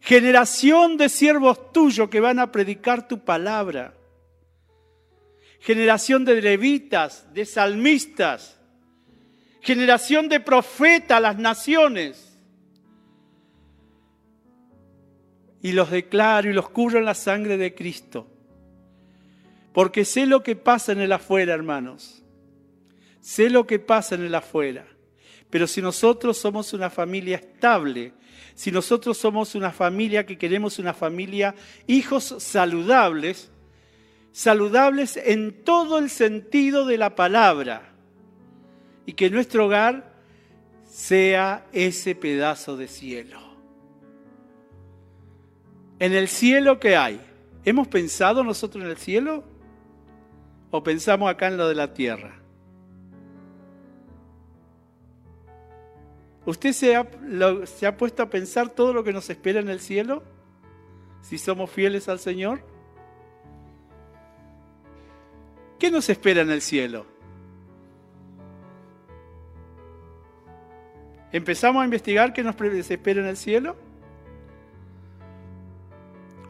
Generación 0.00 0.96
de 0.96 1.08
siervos 1.08 1.72
tuyos 1.72 2.08
que 2.08 2.20
van 2.20 2.38
a 2.38 2.52
predicar 2.52 3.08
tu 3.08 3.24
palabra. 3.24 3.92
Generación 5.62 6.24
de 6.24 6.42
levitas, 6.42 7.32
de 7.32 7.46
salmistas. 7.46 8.58
Generación 9.60 10.28
de 10.28 10.40
profetas 10.40 11.22
las 11.22 11.38
naciones 11.38 12.36
y 15.62 15.70
los 15.70 15.92
declaro 15.92 16.50
y 16.50 16.52
los 16.52 16.68
cubro 16.68 16.98
en 16.98 17.04
la 17.04 17.14
sangre 17.14 17.56
de 17.58 17.76
Cristo. 17.76 18.26
Porque 19.72 20.04
sé 20.04 20.26
lo 20.26 20.42
que 20.42 20.56
pasa 20.56 20.90
en 20.90 21.00
el 21.00 21.12
afuera, 21.12 21.54
hermanos. 21.54 22.24
Sé 23.20 23.48
lo 23.48 23.64
que 23.64 23.78
pasa 23.78 24.16
en 24.16 24.22
el 24.22 24.34
afuera. 24.34 24.84
Pero 25.48 25.68
si 25.68 25.80
nosotros 25.80 26.38
somos 26.38 26.72
una 26.72 26.90
familia 26.90 27.36
estable, 27.36 28.14
si 28.56 28.72
nosotros 28.72 29.16
somos 29.16 29.54
una 29.54 29.70
familia 29.70 30.26
que 30.26 30.36
queremos 30.36 30.80
una 30.80 30.92
familia, 30.92 31.54
hijos 31.86 32.34
saludables, 32.38 33.51
saludables 34.32 35.16
en 35.16 35.62
todo 35.62 35.98
el 35.98 36.10
sentido 36.10 36.86
de 36.86 36.98
la 36.98 37.14
palabra, 37.14 37.92
y 39.06 39.12
que 39.12 39.30
nuestro 39.30 39.66
hogar 39.66 40.12
sea 40.84 41.66
ese 41.72 42.14
pedazo 42.14 42.76
de 42.76 42.88
cielo. 42.88 43.38
En 45.98 46.12
el 46.12 46.28
cielo, 46.28 46.80
¿qué 46.80 46.96
hay? 46.96 47.20
¿Hemos 47.64 47.88
pensado 47.88 48.42
nosotros 48.42 48.82
en 48.84 48.90
el 48.90 48.96
cielo? 48.96 49.44
¿O 50.70 50.82
pensamos 50.82 51.30
acá 51.30 51.48
en 51.48 51.56
lo 51.56 51.68
de 51.68 51.74
la 51.74 51.94
tierra? 51.94 52.40
¿Usted 56.44 56.72
se 56.72 56.96
ha, 56.96 57.06
se 57.64 57.86
ha 57.86 57.96
puesto 57.96 58.22
a 58.22 58.30
pensar 58.30 58.70
todo 58.70 58.92
lo 58.92 59.04
que 59.04 59.12
nos 59.12 59.30
espera 59.30 59.60
en 59.60 59.68
el 59.68 59.78
cielo? 59.78 60.24
Si 61.20 61.38
somos 61.38 61.70
fieles 61.70 62.08
al 62.08 62.18
Señor. 62.18 62.71
¿Qué 65.82 65.90
nos 65.90 66.08
espera 66.08 66.42
en 66.42 66.50
el 66.52 66.62
cielo? 66.62 67.04
¿Empezamos 71.32 71.82
a 71.82 71.84
investigar 71.84 72.32
qué 72.32 72.44
nos 72.44 72.54
espera 72.88 73.20
en 73.20 73.26
el 73.26 73.36
cielo? 73.36 73.74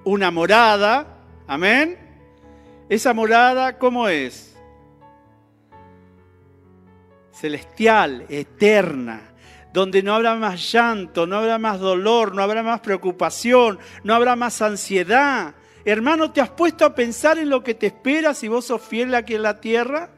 una 0.04 0.30
morada, 0.30 1.06
amén. 1.46 1.96
Esa 2.90 3.14
morada, 3.14 3.78
¿cómo 3.78 4.06
es? 4.06 4.54
Celestial, 7.32 8.26
eterna, 8.28 9.32
donde 9.72 10.02
no 10.02 10.14
habrá 10.14 10.34
más 10.34 10.70
llanto, 10.70 11.26
no 11.26 11.38
habrá 11.38 11.56
más 11.56 11.80
dolor, 11.80 12.34
no 12.34 12.42
habrá 12.42 12.62
más 12.62 12.80
preocupación, 12.80 13.78
no 14.04 14.14
habrá 14.14 14.36
más 14.36 14.60
ansiedad. 14.60 15.54
Hermano, 15.84 16.32
¿te 16.32 16.40
has 16.40 16.50
puesto 16.50 16.84
a 16.84 16.94
pensar 16.94 17.38
en 17.38 17.48
lo 17.48 17.62
que 17.62 17.74
te 17.74 17.86
espera 17.86 18.34
si 18.34 18.48
vos 18.48 18.66
sos 18.66 18.82
fiel 18.82 19.14
aquí 19.14 19.34
en 19.34 19.42
la 19.42 19.60
tierra? 19.60 20.10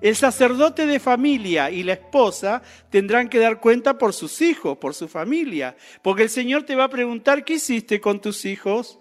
El 0.00 0.14
sacerdote 0.14 0.86
de 0.86 1.00
familia 1.00 1.70
y 1.70 1.82
la 1.82 1.94
esposa 1.94 2.62
tendrán 2.90 3.28
que 3.28 3.38
dar 3.38 3.60
cuenta 3.60 3.98
por 3.98 4.12
sus 4.12 4.40
hijos, 4.42 4.78
por 4.78 4.94
su 4.94 5.08
familia, 5.08 5.76
porque 6.02 6.22
el 6.22 6.30
Señor 6.30 6.64
te 6.64 6.76
va 6.76 6.84
a 6.84 6.88
preguntar, 6.88 7.44
¿qué 7.44 7.54
hiciste 7.54 8.00
con 8.00 8.20
tus 8.20 8.44
hijos? 8.44 8.98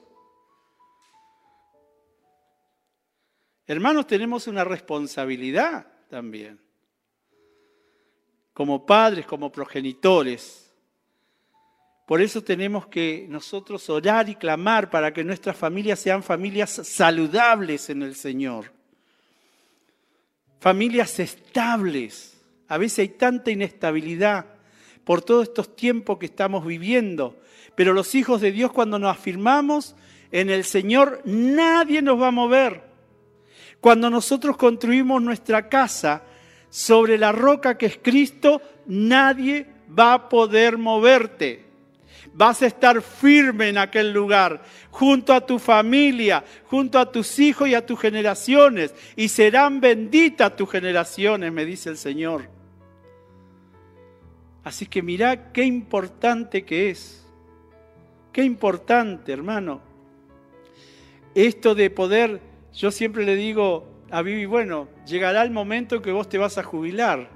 Hermanos, 3.67 4.07
tenemos 4.07 4.47
una 4.47 4.63
responsabilidad 4.63 5.87
también, 6.09 6.61
como 8.53 8.85
padres, 8.85 9.25
como 9.25 9.51
progenitores. 9.51 10.64
Por 12.05 12.21
eso 12.21 12.43
tenemos 12.43 12.87
que 12.87 13.25
nosotros 13.29 13.89
orar 13.89 14.29
y 14.29 14.35
clamar 14.35 14.89
para 14.89 15.11
que 15.11 15.23
nuestras 15.23 15.57
familias 15.57 15.99
sean 15.99 16.21
familias 16.21 16.69
saludables 16.69 17.89
en 17.89 18.03
el 18.03 18.15
Señor 18.15 18.75
familias 20.65 21.19
estables. 21.19 22.41
A 22.67 22.79
veces 22.79 22.97
hay 22.97 23.09
tanta 23.09 23.51
inestabilidad 23.51 24.47
por 25.03 25.21
todos 25.21 25.49
estos 25.49 25.75
tiempos 25.75 26.17
que 26.17 26.25
estamos 26.25 26.65
viviendo. 26.65 27.39
Pero 27.75 27.93
los 27.93 28.15
hijos 28.15 28.41
de 28.41 28.51
Dios 28.51 28.71
cuando 28.71 28.97
nos 28.97 29.15
afirmamos 29.15 29.95
en 30.31 30.49
el 30.49 30.63
Señor, 30.63 31.21
nadie 31.23 32.01
nos 32.01 32.19
va 32.19 32.29
a 32.29 32.31
mover. 32.31 32.81
Cuando 33.79 34.09
nosotros 34.09 34.57
construimos 34.57 35.21
nuestra 35.21 35.69
casa 35.69 36.23
sobre 36.71 37.19
la 37.19 37.31
roca 37.31 37.77
que 37.77 37.85
es 37.85 37.99
Cristo, 38.01 38.59
nadie 38.87 39.67
va 39.87 40.13
a 40.15 40.29
poder 40.29 40.79
moverte. 40.79 41.64
Vas 42.38 42.62
a 42.62 42.65
estar 42.65 43.02
firme 43.02 43.69
en 43.69 43.78
aquel 43.78 44.12
lugar, 44.12 44.62
junto 44.91 45.32
a 45.34 45.45
tu 45.45 45.58
familia, 45.58 46.43
junto 46.65 47.00
a 47.00 47.10
tus 47.10 47.39
hijos 47.39 47.69
y 47.69 47.76
a 47.76 47.86
tus 47.86 47.98
generaciones, 47.98 48.93
y 49.15 49.30
serán 49.30 49.80
benditas 49.80 50.54
tus 50.54 50.69
generaciones, 50.69 51.54
me 51.54 51.63
dice 51.63 51.89
el 51.89 51.98
Señor. 51.98 52.50
Así 54.65 54.86
que 54.86 55.02
mira 55.02 55.54
qué 55.54 55.63
importante 55.63 56.65
que 56.65 56.89
es, 56.89 57.26
qué 58.34 58.43
importante, 58.43 59.32
hermano. 59.32 59.80
Esto 61.36 61.74
de 61.74 61.89
poder, 61.89 62.41
yo 62.74 62.91
siempre 62.91 63.24
le 63.24 63.38
digo 63.38 63.88
a 64.12 64.21
Vivi, 64.21 64.45
bueno, 64.45 64.89
llegará 65.08 65.41
el 65.41 65.52
momento 65.52 66.02
que 66.02 66.12
vos 66.12 66.28
te 66.28 66.38
vas 66.38 66.58
a 66.58 66.63
jubilar. 66.63 67.30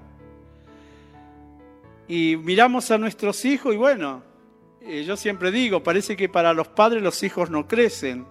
Y 2.10 2.36
miramos 2.36 2.92
a 2.92 2.98
nuestros 2.98 3.46
hijos 3.46 3.74
y 3.74 3.78
bueno, 3.78 4.29
eh, 4.82 5.04
yo 5.04 5.18
siempre 5.18 5.52
digo, 5.52 5.84
parece 5.84 6.16
que 6.16 6.30
para 6.30 6.54
los 6.54 6.68
padres 6.68 7.04
los 7.04 7.22
hijos 7.24 7.50
no 7.50 7.68
crecen, 7.68 8.26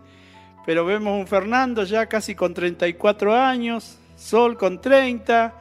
pero 0.65 0.85
vemos 0.85 1.19
un 1.19 1.27
Fernando 1.27 1.85
ya 1.85 2.07
casi 2.07 2.35
con 2.35 2.55
34 2.55 3.35
años, 3.35 3.99
Sol 4.17 4.57
con 4.57 4.81
30, 4.81 5.55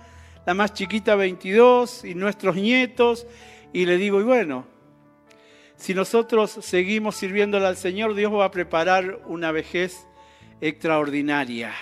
la 0.45 0.53
más 0.53 0.73
chiquita 0.73 1.15
22 1.15 2.05
y 2.05 2.15
nuestros 2.15 2.55
nietos, 2.55 3.27
y 3.73 3.85
le 3.85 3.97
digo, 3.97 4.19
y 4.19 4.23
bueno, 4.23 4.65
si 5.75 5.93
nosotros 5.93 6.51
seguimos 6.61 7.15
sirviéndole 7.15 7.67
al 7.67 7.77
Señor, 7.77 8.15
Dios 8.15 8.33
va 8.33 8.45
a 8.45 8.51
preparar 8.51 9.21
una 9.27 9.51
vejez 9.51 10.07
extraordinaria. 10.59 11.73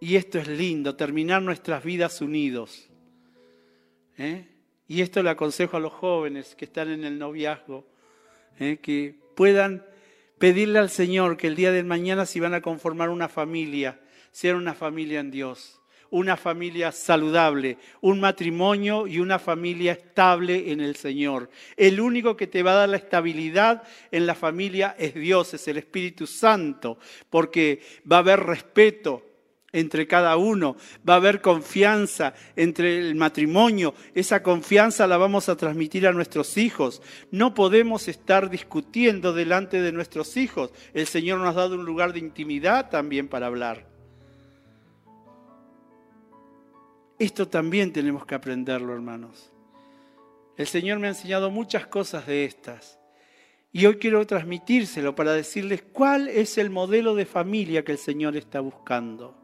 Y 0.00 0.16
esto 0.16 0.38
es 0.38 0.48
lindo, 0.48 0.96
terminar 0.96 1.42
nuestras 1.42 1.84
vidas 1.84 2.20
unidos. 2.20 2.88
¿Eh? 4.18 4.51
Y 4.92 5.00
esto 5.00 5.22
le 5.22 5.30
aconsejo 5.30 5.78
a 5.78 5.80
los 5.80 5.90
jóvenes 5.90 6.54
que 6.54 6.66
están 6.66 6.90
en 6.90 7.02
el 7.04 7.18
noviazgo, 7.18 7.86
¿eh? 8.58 8.76
que 8.82 9.14
puedan 9.34 9.86
pedirle 10.36 10.80
al 10.80 10.90
Señor 10.90 11.38
que 11.38 11.46
el 11.46 11.56
día 11.56 11.72
de 11.72 11.82
mañana 11.82 12.26
si 12.26 12.40
van 12.40 12.52
a 12.52 12.60
conformar 12.60 13.08
una 13.08 13.30
familia, 13.30 13.98
sea 14.32 14.54
una 14.54 14.74
familia 14.74 15.20
en 15.20 15.30
Dios, 15.30 15.80
una 16.10 16.36
familia 16.36 16.92
saludable, 16.92 17.78
un 18.02 18.20
matrimonio 18.20 19.06
y 19.06 19.18
una 19.18 19.38
familia 19.38 19.92
estable 19.92 20.70
en 20.70 20.82
el 20.82 20.94
Señor. 20.96 21.48
El 21.78 21.98
único 21.98 22.36
que 22.36 22.46
te 22.46 22.62
va 22.62 22.72
a 22.72 22.80
dar 22.80 22.90
la 22.90 22.98
estabilidad 22.98 23.84
en 24.10 24.26
la 24.26 24.34
familia 24.34 24.94
es 24.98 25.14
Dios, 25.14 25.54
es 25.54 25.66
el 25.68 25.78
Espíritu 25.78 26.26
Santo, 26.26 26.98
porque 27.30 27.80
va 28.12 28.16
a 28.16 28.18
haber 28.18 28.40
respeto, 28.40 29.31
entre 29.72 30.06
cada 30.06 30.36
uno, 30.36 30.76
va 31.08 31.14
a 31.14 31.16
haber 31.16 31.40
confianza 31.40 32.34
entre 32.56 32.98
el 32.98 33.14
matrimonio, 33.14 33.94
esa 34.14 34.42
confianza 34.42 35.06
la 35.06 35.16
vamos 35.16 35.48
a 35.48 35.56
transmitir 35.56 36.06
a 36.06 36.12
nuestros 36.12 36.56
hijos. 36.58 37.02
No 37.30 37.54
podemos 37.54 38.08
estar 38.08 38.50
discutiendo 38.50 39.32
delante 39.32 39.80
de 39.80 39.92
nuestros 39.92 40.36
hijos. 40.36 40.72
El 40.92 41.06
Señor 41.06 41.40
nos 41.40 41.56
ha 41.56 41.60
dado 41.60 41.76
un 41.76 41.84
lugar 41.84 42.12
de 42.12 42.18
intimidad 42.18 42.90
también 42.90 43.28
para 43.28 43.46
hablar. 43.46 43.86
Esto 47.18 47.48
también 47.48 47.92
tenemos 47.92 48.26
que 48.26 48.34
aprenderlo, 48.34 48.92
hermanos. 48.92 49.52
El 50.56 50.66
Señor 50.66 50.98
me 50.98 51.06
ha 51.06 51.10
enseñado 51.10 51.50
muchas 51.50 51.86
cosas 51.86 52.26
de 52.26 52.44
estas. 52.44 52.98
Y 53.72 53.86
hoy 53.86 53.96
quiero 53.96 54.26
transmitírselo 54.26 55.14
para 55.14 55.32
decirles 55.32 55.82
cuál 55.92 56.28
es 56.28 56.58
el 56.58 56.68
modelo 56.68 57.14
de 57.14 57.24
familia 57.24 57.84
que 57.84 57.92
el 57.92 57.98
Señor 57.98 58.36
está 58.36 58.60
buscando. 58.60 59.41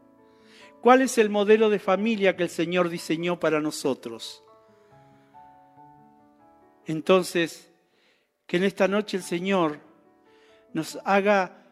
¿Cuál 0.81 1.01
es 1.01 1.17
el 1.17 1.29
modelo 1.29 1.69
de 1.69 1.79
familia 1.79 2.35
que 2.35 2.43
el 2.43 2.49
Señor 2.49 2.89
diseñó 2.89 3.39
para 3.39 3.59
nosotros? 3.59 4.43
Entonces, 6.85 7.71
que 8.47 8.57
en 8.57 8.63
esta 8.63 8.87
noche 8.87 9.17
el 9.17 9.23
Señor 9.23 9.79
nos 10.73 10.97
haga 11.03 11.65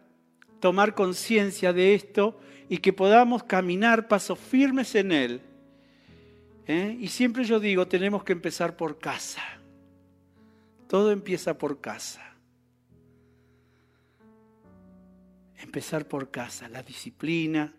tomar 0.59 0.93
conciencia 0.93 1.73
de 1.73 1.93
esto 1.93 2.39
y 2.69 2.79
que 2.79 2.93
podamos 2.93 3.43
caminar 3.43 4.07
pasos 4.07 4.37
firmes 4.37 4.93
en 4.95 5.11
Él. 5.11 5.41
¿Eh? 6.65 6.97
Y 6.99 7.07
siempre 7.07 7.45
yo 7.45 7.59
digo, 7.59 7.87
tenemos 7.87 8.23
que 8.23 8.33
empezar 8.33 8.75
por 8.75 8.99
casa. 8.99 9.41
Todo 10.87 11.11
empieza 11.11 11.57
por 11.57 11.79
casa. 11.79 12.35
Empezar 15.55 16.07
por 16.07 16.29
casa, 16.29 16.67
la 16.67 16.83
disciplina, 16.83 17.73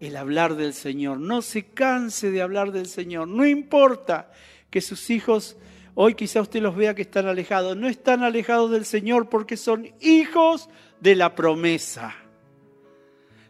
el 0.00 0.16
hablar 0.16 0.56
del 0.56 0.74
Señor. 0.74 1.18
No 1.18 1.42
se 1.42 1.66
canse 1.66 2.30
de 2.30 2.42
hablar 2.42 2.72
del 2.72 2.86
Señor. 2.86 3.28
No 3.28 3.46
importa 3.46 4.30
que 4.70 4.80
sus 4.80 5.10
hijos, 5.10 5.56
hoy 5.94 6.14
quizá 6.14 6.40
usted 6.40 6.60
los 6.60 6.76
vea 6.76 6.94
que 6.94 7.02
están 7.02 7.26
alejados, 7.26 7.76
no 7.76 7.88
están 7.88 8.22
alejados 8.22 8.70
del 8.70 8.84
Señor 8.84 9.28
porque 9.28 9.56
son 9.56 9.88
hijos 10.00 10.68
de 11.00 11.16
la 11.16 11.34
promesa. 11.34 12.14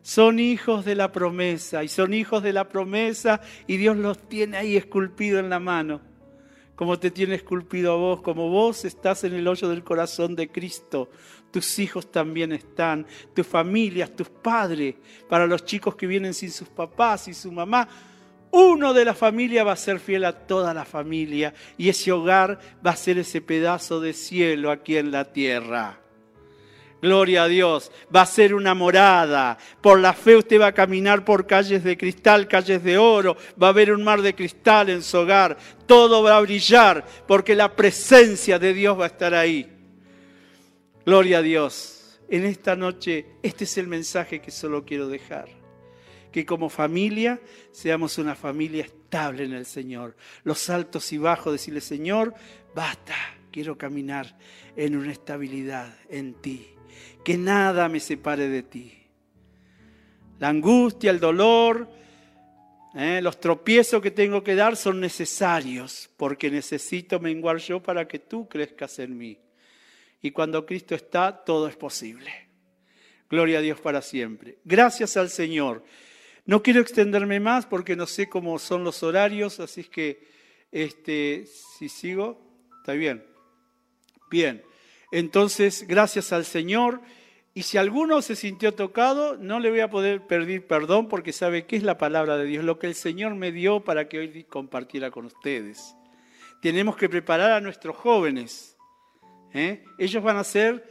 Son 0.03 0.39
hijos 0.39 0.87
de 0.87 0.95
la 0.95 1.13
promesa 1.13 1.85
y 1.85 1.89
son 1.89 2.15
hijos 2.15 2.43
de 2.43 2.55
la 2.55 2.69
promesa 2.69 3.43
y 3.67 3.77
Dios 3.77 3.97
los 3.97 4.19
tiene 4.29 4.57
ahí 4.57 4.77
esculpido 4.77 5.39
en 5.39 5.51
la 5.51 5.61
mano, 5.61 6.01
como 6.79 6.97
te 6.97 7.11
tiene 7.11 7.35
esculpido 7.35 7.93
a 7.93 7.97
vos, 7.97 8.23
como 8.23 8.51
vos 8.51 8.85
estás 8.85 9.25
en 9.25 9.35
el 9.35 9.49
hoyo 9.49 9.69
del 9.69 9.83
corazón 9.83 10.37
de 10.37 10.49
Cristo. 10.49 11.11
Tus 11.51 11.81
hijos 11.81 12.13
también 12.13 12.53
están, 12.53 13.05
tus 13.35 13.45
familias, 13.45 14.15
tus 14.15 14.29
padres, 14.29 14.95
para 15.29 15.49
los 15.49 15.65
chicos 15.65 15.97
que 15.97 16.07
vienen 16.07 16.35
sin 16.35 16.53
sus 16.53 16.69
papás 16.69 17.27
y 17.27 17.35
su 17.35 17.51
mamá. 17.51 17.89
Uno 18.53 18.95
de 18.95 19.05
la 19.05 19.15
familia 19.15 19.65
va 19.65 19.73
a 19.73 19.77
ser 19.77 19.99
fiel 19.99 20.25
a 20.25 20.47
toda 20.47 20.73
la 20.73 20.85
familia 20.85 21.53
y 21.77 21.89
ese 21.89 22.13
hogar 22.13 22.61
va 22.87 22.93
a 22.93 22.97
ser 22.97 23.19
ese 23.19 23.41
pedazo 23.41 23.99
de 24.01 24.13
cielo 24.13 24.71
aquí 24.71 24.99
en 24.99 25.11
la 25.11 25.33
tierra. 25.33 25.99
Gloria 27.01 27.45
a 27.45 27.49
Dios. 27.49 27.93
Va 28.15 28.23
a 28.23 28.27
ser 28.27 28.55
una 28.55 28.75
morada. 28.75 29.57
Por 29.81 30.01
la 30.01 30.13
fe 30.13 30.37
usted 30.37 30.61
va 30.61 30.69
a 30.69 30.75
caminar 30.75 31.25
por 31.25 31.47
calles 31.47 31.85
de 31.85 31.97
cristal, 31.97 32.49
calles 32.49 32.83
de 32.83 32.99
oro. 32.99 33.37
Va 33.61 33.69
a 33.69 33.71
haber 33.71 33.93
un 33.93 34.03
mar 34.03 34.21
de 34.21 34.35
cristal 34.35 34.91
en 34.91 35.03
su 35.03 35.19
hogar. 35.19 35.57
Todo 35.87 36.23
va 36.23 36.37
a 36.37 36.41
brillar 36.41 37.05
porque 37.27 37.55
la 37.55 37.75
presencia 37.75 38.59
de 38.59 38.75
Dios 38.75 38.99
va 38.99 39.05
a 39.05 39.09
estar 39.09 39.35
ahí. 39.35 39.71
Gloria 41.07 41.39
a 41.39 41.43
Dios. 41.43 42.21
En 42.29 42.45
esta 42.45 42.77
noche, 42.77 43.27
este 43.43 43.65
es 43.65 43.79
el 43.79 43.87
mensaje 43.87 44.41
que 44.41 44.51
solo 44.51 44.85
quiero 44.85 45.09
dejar. 45.09 45.49
Que 46.33 46.45
como 46.45 46.69
familia 46.69 47.41
seamos 47.71 48.19
una 48.19 48.35
familia 48.35 48.85
estable 48.85 49.45
en 49.45 49.55
el 49.55 49.65
Señor. 49.65 50.17
Los 50.43 50.69
altos 50.69 51.11
y 51.13 51.19
bajos, 51.19 51.53
decirle, 51.53 51.81
Señor, 51.81 52.35
basta, 52.75 53.15
quiero 53.51 53.79
caminar 53.79 54.37
en 54.77 54.97
una 54.97 55.13
estabilidad 55.13 55.97
en 56.11 56.35
ti 56.35 56.75
que 57.25 57.37
nada 57.37 57.89
me 57.89 58.01
separe 58.01 58.49
de 58.49 58.63
ti. 58.63 58.95
La 60.39 60.49
angustia, 60.49 61.11
el 61.11 61.21
dolor, 61.21 61.89
eh, 62.95 63.21
los 63.23 63.39
tropiezos 63.39 64.01
que 64.01 64.11
tengo 64.11 64.43
que 64.43 64.55
dar 64.55 64.77
son 64.77 65.01
necesarios 65.01 66.11
porque 66.17 66.51
necesito 66.51 67.21
menguar 67.21 67.59
yo 67.59 67.83
para 67.83 68.09
que 68.09 68.19
tú 68.19 68.49
crezcas 68.49 68.99
en 68.99 69.17
mí. 69.17 69.39
Y 70.23 70.31
cuando 70.31 70.65
Cristo 70.67 70.95
está, 70.95 71.45
todo 71.45 71.69
es 71.69 71.77
posible. 71.77 72.31
Gloria 73.29 73.59
a 73.59 73.63
Dios 73.63 73.81
para 73.81 74.01
siempre. 74.03 74.59
Gracias 74.65 75.17
al 75.17 75.29
Señor. 75.29 75.85
No 76.47 76.63
quiero 76.63 76.81
extenderme 76.81 77.41
más 77.41 77.67
porque 77.67 77.95
no 77.95 78.07
sé 78.07 78.29
cómo 78.29 78.59
son 78.59 78.83
los 78.85 79.03
horarios, 79.03 79.61
así 79.61 79.83
es 79.83 79.89
que 79.91 80.27
este, 80.73 81.45
si 81.47 81.89
sigo, 81.89 82.41
está 82.81 82.95
bien. 82.95 83.25
Bien. 84.31 84.63
Entonces, 85.11 85.87
gracias 85.87 86.33
al 86.33 86.45
Señor. 86.45 87.01
Y 87.55 87.63
si 87.63 87.79
alguno 87.79 88.23
se 88.23 88.37
sintió 88.37 88.75
tocado, 88.75 89.37
no 89.37 89.59
le 89.59 89.71
voy 89.71 89.81
a 89.81 89.91
poder 89.91 90.27
pedir 90.27 90.67
perdón 90.67 91.09
porque 91.09 91.33
sabe 91.33 91.67
que 91.67 91.77
es 91.77 91.83
la 91.83 91.99
palabra 91.99 92.37
de 92.37 92.45
Dios, 92.45 92.65
lo 92.65 92.79
que 92.79 92.87
el 92.87 92.95
Señor 92.95 93.35
me 93.35 93.51
dio 93.51 93.81
para 93.81 94.09
que 94.09 94.19
hoy 94.19 94.45
compartiera 94.45 95.11
con 95.11 95.25
ustedes. 95.25 95.97
Tenemos 96.63 96.97
que 96.97 97.09
preparar 97.09 97.53
a 97.53 97.61
nuestros 97.61 97.97
jóvenes. 97.97 98.77
¿eh? 99.55 99.83
Ellos 99.99 100.23
van 100.23 100.37
a 100.37 100.45
ser 100.45 100.89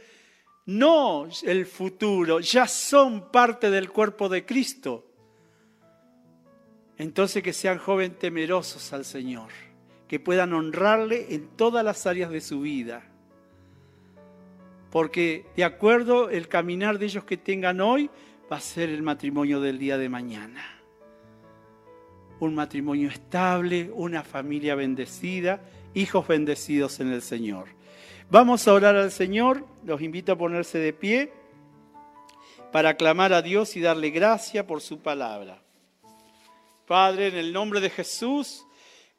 no 0.66 1.26
el 1.44 1.64
futuro, 1.64 2.40
ya 2.40 2.66
son 2.66 3.30
parte 3.30 3.70
del 3.70 3.90
cuerpo 3.90 4.28
de 4.28 4.44
Cristo. 4.44 5.06
Entonces 6.98 7.42
que 7.42 7.52
sean 7.54 7.78
jóvenes 7.78 8.18
temerosos 8.18 8.92
al 8.92 9.06
Señor, 9.06 9.48
que 10.06 10.20
puedan 10.20 10.52
honrarle 10.52 11.34
en 11.34 11.48
todas 11.56 11.82
las 11.82 12.06
áreas 12.06 12.30
de 12.30 12.42
su 12.42 12.60
vida 12.60 13.08
porque 14.90 15.46
de 15.56 15.64
acuerdo 15.64 16.30
el 16.30 16.48
caminar 16.48 16.98
de 16.98 17.06
ellos 17.06 17.24
que 17.24 17.36
tengan 17.36 17.80
hoy 17.80 18.10
va 18.50 18.56
a 18.56 18.60
ser 18.60 18.88
el 18.88 19.02
matrimonio 19.02 19.60
del 19.60 19.78
día 19.78 19.98
de 19.98 20.08
mañana. 20.08 20.64
Un 22.40 22.54
matrimonio 22.54 23.08
estable, 23.08 23.90
una 23.92 24.22
familia 24.22 24.74
bendecida, 24.74 25.60
hijos 25.94 26.26
bendecidos 26.26 27.00
en 27.00 27.12
el 27.12 27.20
Señor. 27.20 27.66
Vamos 28.30 28.66
a 28.68 28.74
orar 28.74 28.96
al 28.96 29.10
Señor, 29.10 29.66
los 29.84 30.00
invito 30.00 30.32
a 30.32 30.38
ponerse 30.38 30.78
de 30.78 30.92
pie 30.92 31.32
para 32.72 32.96
clamar 32.96 33.32
a 33.32 33.42
Dios 33.42 33.76
y 33.76 33.80
darle 33.80 34.10
gracia 34.10 34.66
por 34.66 34.80
su 34.80 35.00
palabra. 35.00 35.62
Padre, 36.86 37.28
en 37.28 37.36
el 37.36 37.52
nombre 37.52 37.80
de 37.80 37.90
Jesús, 37.90 38.66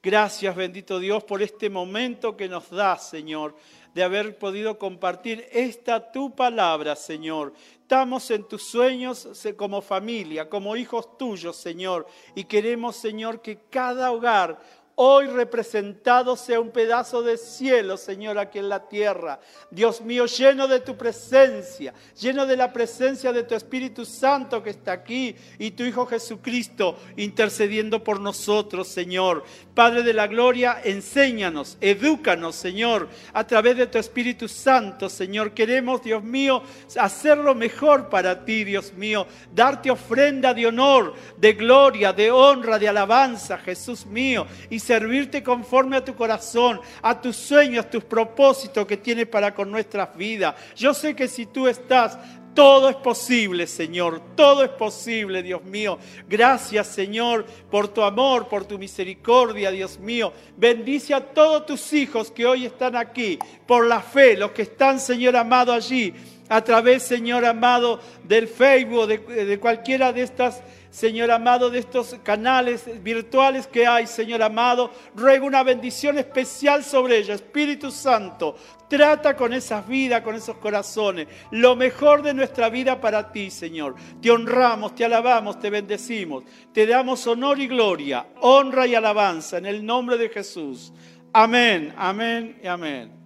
gracias 0.02 0.56
bendito 0.56 1.00
Dios 1.00 1.24
por 1.24 1.42
este 1.42 1.70
momento 1.70 2.38
que 2.38 2.48
nos 2.48 2.70
das, 2.70 3.10
Señor 3.10 3.56
de 3.94 4.04
haber 4.04 4.38
podido 4.38 4.78
compartir 4.78 5.48
esta 5.52 6.12
tu 6.12 6.36
palabra, 6.36 6.96
Señor. 6.96 7.54
Estamos 7.82 8.30
en 8.30 8.48
tus 8.48 8.64
sueños 8.64 9.28
como 9.58 9.82
familia, 9.82 10.48
como 10.48 10.76
hijos 10.76 11.18
tuyos, 11.18 11.56
Señor, 11.56 12.06
y 12.36 12.44
queremos, 12.44 12.96
Señor, 12.96 13.42
que 13.42 13.58
cada 13.70 14.12
hogar 14.12 14.60
hoy 15.02 15.28
representado 15.28 16.36
sea 16.36 16.60
un 16.60 16.72
pedazo 16.72 17.22
de 17.22 17.38
cielo, 17.38 17.96
Señor, 17.96 18.38
aquí 18.38 18.60
en 18.60 18.68
la 18.68 18.90
tierra. 18.90 19.40
Dios 19.72 20.02
mío, 20.02 20.26
lleno 20.26 20.68
de 20.68 20.82
tu 20.82 20.98
presencia, 20.98 21.94
lleno 22.20 22.46
de 22.46 22.58
la 22.58 22.74
presencia 22.74 23.32
de 23.32 23.44
tu 23.44 23.56
Espíritu 23.56 24.04
Santo 24.04 24.62
que 24.62 24.72
está 24.72 24.92
aquí 24.92 25.34
y 25.58 25.72
tu 25.72 25.84
Hijo 25.84 26.06
Jesucristo 26.06 26.98
intercediendo 27.16 28.04
por 28.04 28.20
nosotros, 28.20 28.90
Señor. 28.90 29.46
Padre 29.80 30.04
de 30.04 30.12
la 30.12 30.28
gloria, 30.28 30.82
enséñanos, 30.84 31.78
edúcanos, 31.80 32.58
Señor, 32.58 33.08
a 33.32 33.48
través 33.48 33.78
de 33.78 33.88
tu 33.88 33.98
Espíritu 33.98 34.50
Santo, 34.50 35.08
Señor. 35.08 35.54
Queremos, 35.54 36.04
Dios 36.04 36.22
mío, 36.22 36.62
hacerlo 37.00 37.56
mejor 37.56 38.10
para 38.10 38.44
ti, 38.44 38.66
Dios 38.66 38.92
mío. 38.96 39.26
Darte 39.56 39.90
ofrenda 39.90 40.54
de 40.54 40.68
honor, 40.68 41.14
de 41.38 41.54
gloria, 41.54 42.12
de 42.12 42.30
honra, 42.30 42.78
de 42.78 42.90
alabanza, 42.90 43.58
Jesús 43.58 44.06
mío. 44.06 44.46
Y 44.70 44.80
servirte 44.80 45.42
conforme 45.42 45.96
a 45.96 46.04
tu 46.04 46.14
corazón, 46.14 46.82
a 47.02 47.22
tus 47.22 47.38
sueños, 47.38 47.86
a 47.86 47.90
tus 47.90 48.04
propósitos 48.04 48.86
que 48.86 48.98
tienes 48.98 49.28
para 49.28 49.56
con 49.56 49.72
nuestras 49.72 50.14
vidas. 50.18 50.56
Yo 50.76 50.94
sé 50.94 51.16
que 51.16 51.30
si 51.30 51.46
tú 51.46 51.70
estás 51.70 52.18
todo 52.60 52.90
es 52.90 52.98
posible, 52.98 53.68
Señor. 53.68 54.22
Todo 54.36 54.66
es 54.66 54.70
posible, 54.72 55.42
Dios 55.42 55.64
mío. 55.64 55.98
Gracias, 56.28 56.88
Señor, 56.88 57.46
por 57.72 57.88
tu 57.88 58.02
amor, 58.02 58.50
por 58.50 58.66
tu 58.66 58.78
misericordia, 58.78 59.72
Dios 59.72 59.98
mío. 59.98 60.34
Bendice 60.58 61.14
a 61.14 61.22
todos 61.22 61.66
tus 61.66 61.94
hijos 61.94 62.30
que 62.32 62.46
hoy 62.46 62.66
están 62.66 62.98
aquí, 62.98 63.40
por 63.66 63.86
la 63.86 64.02
fe, 64.02 64.36
los 64.36 64.52
que 64.52 64.64
están, 64.64 65.00
Señor 65.00 65.38
amado, 65.38 65.72
allí, 65.72 66.14
a 66.50 66.62
través, 66.62 67.04
Señor 67.04 67.46
amado, 67.46 68.02
del 68.26 68.50
Facebook, 68.50 69.08
de, 69.08 69.46
de 69.46 69.58
cualquiera 69.58 70.12
de 70.12 70.24
estas 70.24 70.62
Señor 70.90 71.30
amado, 71.30 71.70
de 71.70 71.80
estos 71.80 72.16
canales 72.24 72.86
virtuales 73.04 73.68
que 73.68 73.86
hay, 73.86 74.08
Señor 74.08 74.42
amado. 74.42 74.92
Ruego 75.16 75.46
una 75.46 75.62
bendición 75.62 76.18
especial 76.18 76.84
sobre 76.84 77.18
ellos. 77.18 77.36
Espíritu 77.36 77.92
Santo, 77.92 78.56
trata 78.88 79.36
con 79.36 79.54
esas 79.54 79.88
vidas, 79.88 80.22
con 80.22 80.36
esos 80.36 80.58
corazones. 80.58 81.28
Lo 81.52 81.76
mejor 81.76 82.24
de 82.24 82.34
nuestra 82.34 82.70
vida 82.70 83.00
para 83.00 83.32
ti, 83.32 83.52
Señor. 83.52 83.96
Te 84.20 84.32
honramos, 84.32 84.96
te 84.96 85.06
alabamos, 85.06 85.60
te 85.60 85.70
bendecimos. 85.70 86.44
Te 86.74 86.88
damos 86.88 87.26
honor 87.28 87.60
y 87.60 87.68
gloria, 87.68 88.26
honra 88.42 88.88
y 88.88 88.96
alabanza 88.96 89.60
en 89.60 89.68
el 89.68 89.86
nombre 89.86 90.18
de 90.18 90.30
Jesús. 90.30 90.92
Amén, 91.32 91.94
amén 91.98 92.60
y 92.64 92.68
amén. 92.68 92.80
Amén. 93.04 93.19